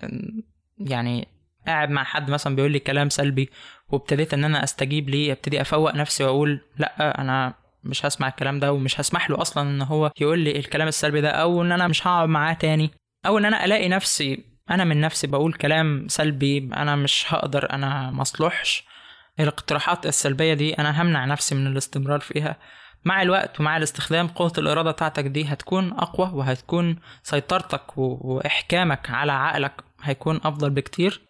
[0.78, 1.28] يعني
[1.68, 3.50] قاعد مع حد مثلا بيقول لي كلام سلبي
[3.90, 7.54] وابتديت إن أنا أستجيب ليه أبتدي أفوق نفسي وأقول لأ أنا
[7.84, 11.30] مش هسمع الكلام ده ومش هسمح له أصلا إن هو يقول لي الكلام السلبي ده
[11.30, 12.92] أو إن أنا مش هقعد معاه تاني.
[13.26, 18.12] أو إن أنا ألاقي نفسي أنا من نفسي بقول كلام سلبي أنا مش هقدر أنا
[18.12, 18.86] مصلحش.
[19.40, 22.58] الاقتراحات السلبية دي أنا همنع نفسي من الاستمرار فيها.
[23.06, 29.84] مع الوقت ومع الاستخدام قوة الإرادة بتاعتك دي هتكون أقوى وهتكون سيطرتك وإحكامك على عقلك
[30.04, 31.22] هيكون أفضل بكتير.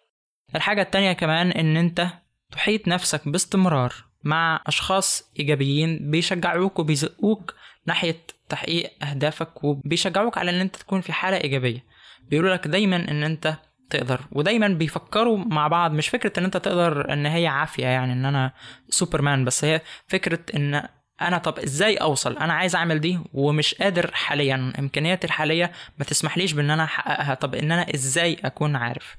[0.54, 2.06] الحاجة التانية كمان إن أنت
[2.52, 3.94] تحيط نفسك باستمرار
[4.24, 7.54] مع أشخاص إيجابيين بيشجعوك وبيزقوك
[7.86, 8.16] ناحية
[8.48, 11.84] تحقيق أهدافك وبيشجعوك على إن أنت تكون في حالة إيجابية.
[12.30, 13.56] بيقولوا لك دايما إن أنت
[13.94, 14.20] تقدر.
[14.32, 18.52] ودايما بيفكروا مع بعض مش فكرة إن أنت تقدر إن هي عافية يعني إن أنا
[18.88, 20.88] سوبرمان بس هي فكرة إن
[21.22, 24.72] أنا طب إزاي أوصل؟ أنا عايز أعمل دي ومش قادر حاليا.
[24.78, 27.34] إمكانياتي الحالية ما تسمحليش بإن أنا أحققها.
[27.34, 29.16] طب إن أنا إزاي أكون عارف؟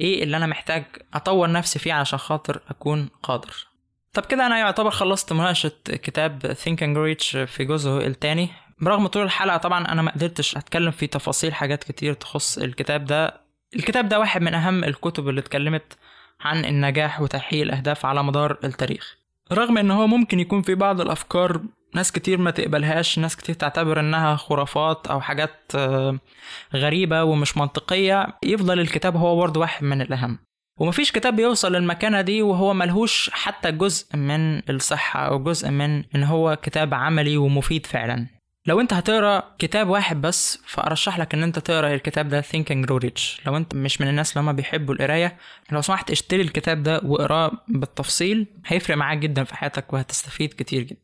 [0.00, 3.66] إيه اللي أنا محتاج أطور نفسي فيه عشان خاطر أكون قادر؟
[4.12, 8.50] طب كده أنا يعتبر خلصت مناقشة كتاب Think and في جزءه الثاني
[8.80, 13.47] برغم طول الحلقة طبعا أنا ما قدرتش أتكلم في تفاصيل حاجات كتير تخص الكتاب ده.
[13.76, 15.98] الكتاب ده واحد من أهم الكتب اللي اتكلمت
[16.40, 19.16] عن النجاح وتحقيق الأهداف على مدار التاريخ.
[19.52, 21.60] رغم إن هو ممكن يكون في بعض الأفكار
[21.94, 25.72] ناس كتير ما تقبلهاش ناس كتير تعتبر إنها خرافات أو حاجات
[26.74, 30.38] غريبة ومش منطقية يفضل الكتاب هو برضه واحد من الأهم.
[30.80, 36.24] ومفيش كتاب بيوصل للمكانة دي وهو ملهوش حتى جزء من الصحة أو جزء من إن
[36.24, 38.26] هو كتاب عملي ومفيد فعلا.
[38.68, 43.04] لو انت هتقرأ كتاب واحد بس فأرشح لك إن انت تقرأ الكتاب ده Think and
[43.04, 43.46] Rich.
[43.46, 45.38] لو انت مش من الناس اللي هما بيحبوا القراية
[45.72, 51.00] لو سمحت اشتري الكتاب ده واقراه بالتفصيل هيفرق معاك جدا في حياتك وهتستفيد كتير جدا.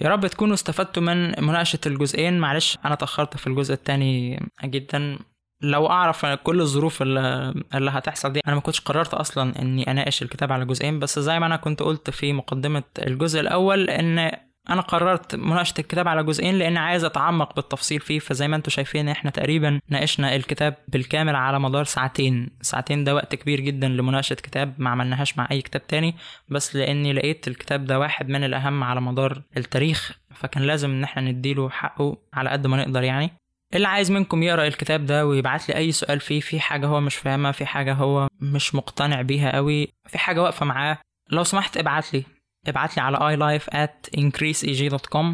[0.00, 2.38] يا رب تكونوا استفدتوا من مناقشة الجزئين.
[2.38, 5.18] معلش أنا تأخرت في الجزء التاني جدا.
[5.60, 10.22] لو أعرف كل الظروف اللي, اللي هتحصل دي أنا ما كنتش قررت أصلا إني أناقش
[10.22, 14.30] الكتاب على جزئين بس زي ما أنا كنت قلت في مقدمة الجزء الأول إن
[14.70, 19.08] أنا قررت مناقشة الكتاب على جزئين لأن عايز أتعمق بالتفصيل فيه فزي ما أنتم شايفين
[19.08, 22.50] إحنا تقريبا ناقشنا الكتاب بالكامل على مدار ساعتين.
[22.60, 26.14] ساعتين ده وقت كبير جدا لمناقشة كتاب ما عملناهاش مع أي كتاب تاني
[26.48, 31.22] بس لأني لقيت الكتاب ده واحد من الأهم على مدار التاريخ فكان لازم إن إحنا
[31.22, 33.30] نديله حقه على قد ما نقدر يعني.
[33.74, 37.16] اللي عايز منكم يقرأ الكتاب ده ويبعت لي أي سؤال فيه في حاجة هو مش
[37.16, 40.98] فاهمها في حاجة هو مش مقتنع بيها قوي في حاجة واقفة معاه
[41.30, 42.24] لو سمحت ابعت لي.
[42.68, 45.26] ابعت لي على iLife at increaseeg.com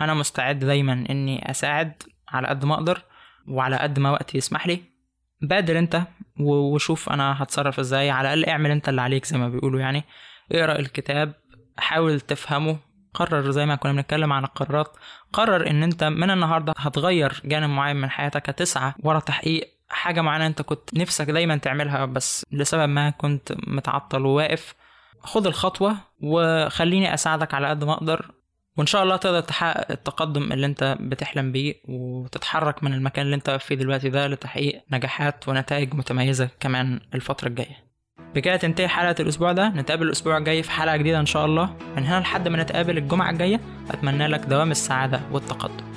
[0.00, 3.02] أنا مستعد دايما إني أساعد على قد ما أقدر
[3.48, 4.82] وعلى قد ما وقتي يسمح لي.
[5.40, 6.02] بادر أنت
[6.40, 8.10] وشوف أنا هتصرف إزاي.
[8.10, 10.04] على الأقل اعمل أنت اللي عليك زي ما بيقولوا يعني.
[10.52, 11.34] اقرأ الكتاب
[11.78, 12.78] حاول تفهمه
[13.14, 14.96] قرر زي ما كنا بنتكلم عن القرارات.
[15.32, 20.46] قرر إن أنت من النهارده هتغير جانب معين من حياتك هتسعى ورا تحقيق حاجة معينة
[20.46, 24.74] أنت كنت نفسك دايما تعملها بس لسبب ما كنت متعطل وواقف.
[25.24, 28.30] خد الخطوة وخليني أساعدك على قد ما أقدر
[28.76, 33.50] وإن شاء الله تقدر تحقق التقدم اللي أنت بتحلم بيه وتتحرك من المكان اللي أنت
[33.50, 37.84] فيه دلوقتي ده لتحقيق نجاحات ونتائج متميزة كمان الفترة الجاية.
[38.34, 41.76] بكده تنتهي حلقة الأسبوع ده نتقابل الأسبوع الجاي في حلقة جديدة إن شاء الله.
[41.96, 43.60] من هنا لحد ما نتقابل الجمعة الجاية
[43.90, 45.93] أتمنى لك دوام السعادة والتقدم.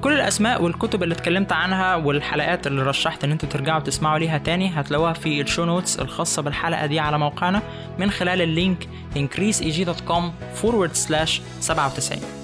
[0.00, 4.70] كل الأسماء والكتب اللي اتكلمت عنها والحلقات اللي رشحت إن أنتوا ترجعوا تسمعوا ليها تاني
[4.80, 7.62] هتلاقوها في ال show notes الخاصة بالحلقة دي على موقعنا
[7.98, 10.22] من خلال ال link increaseeg.com
[10.62, 12.37] forward slash 97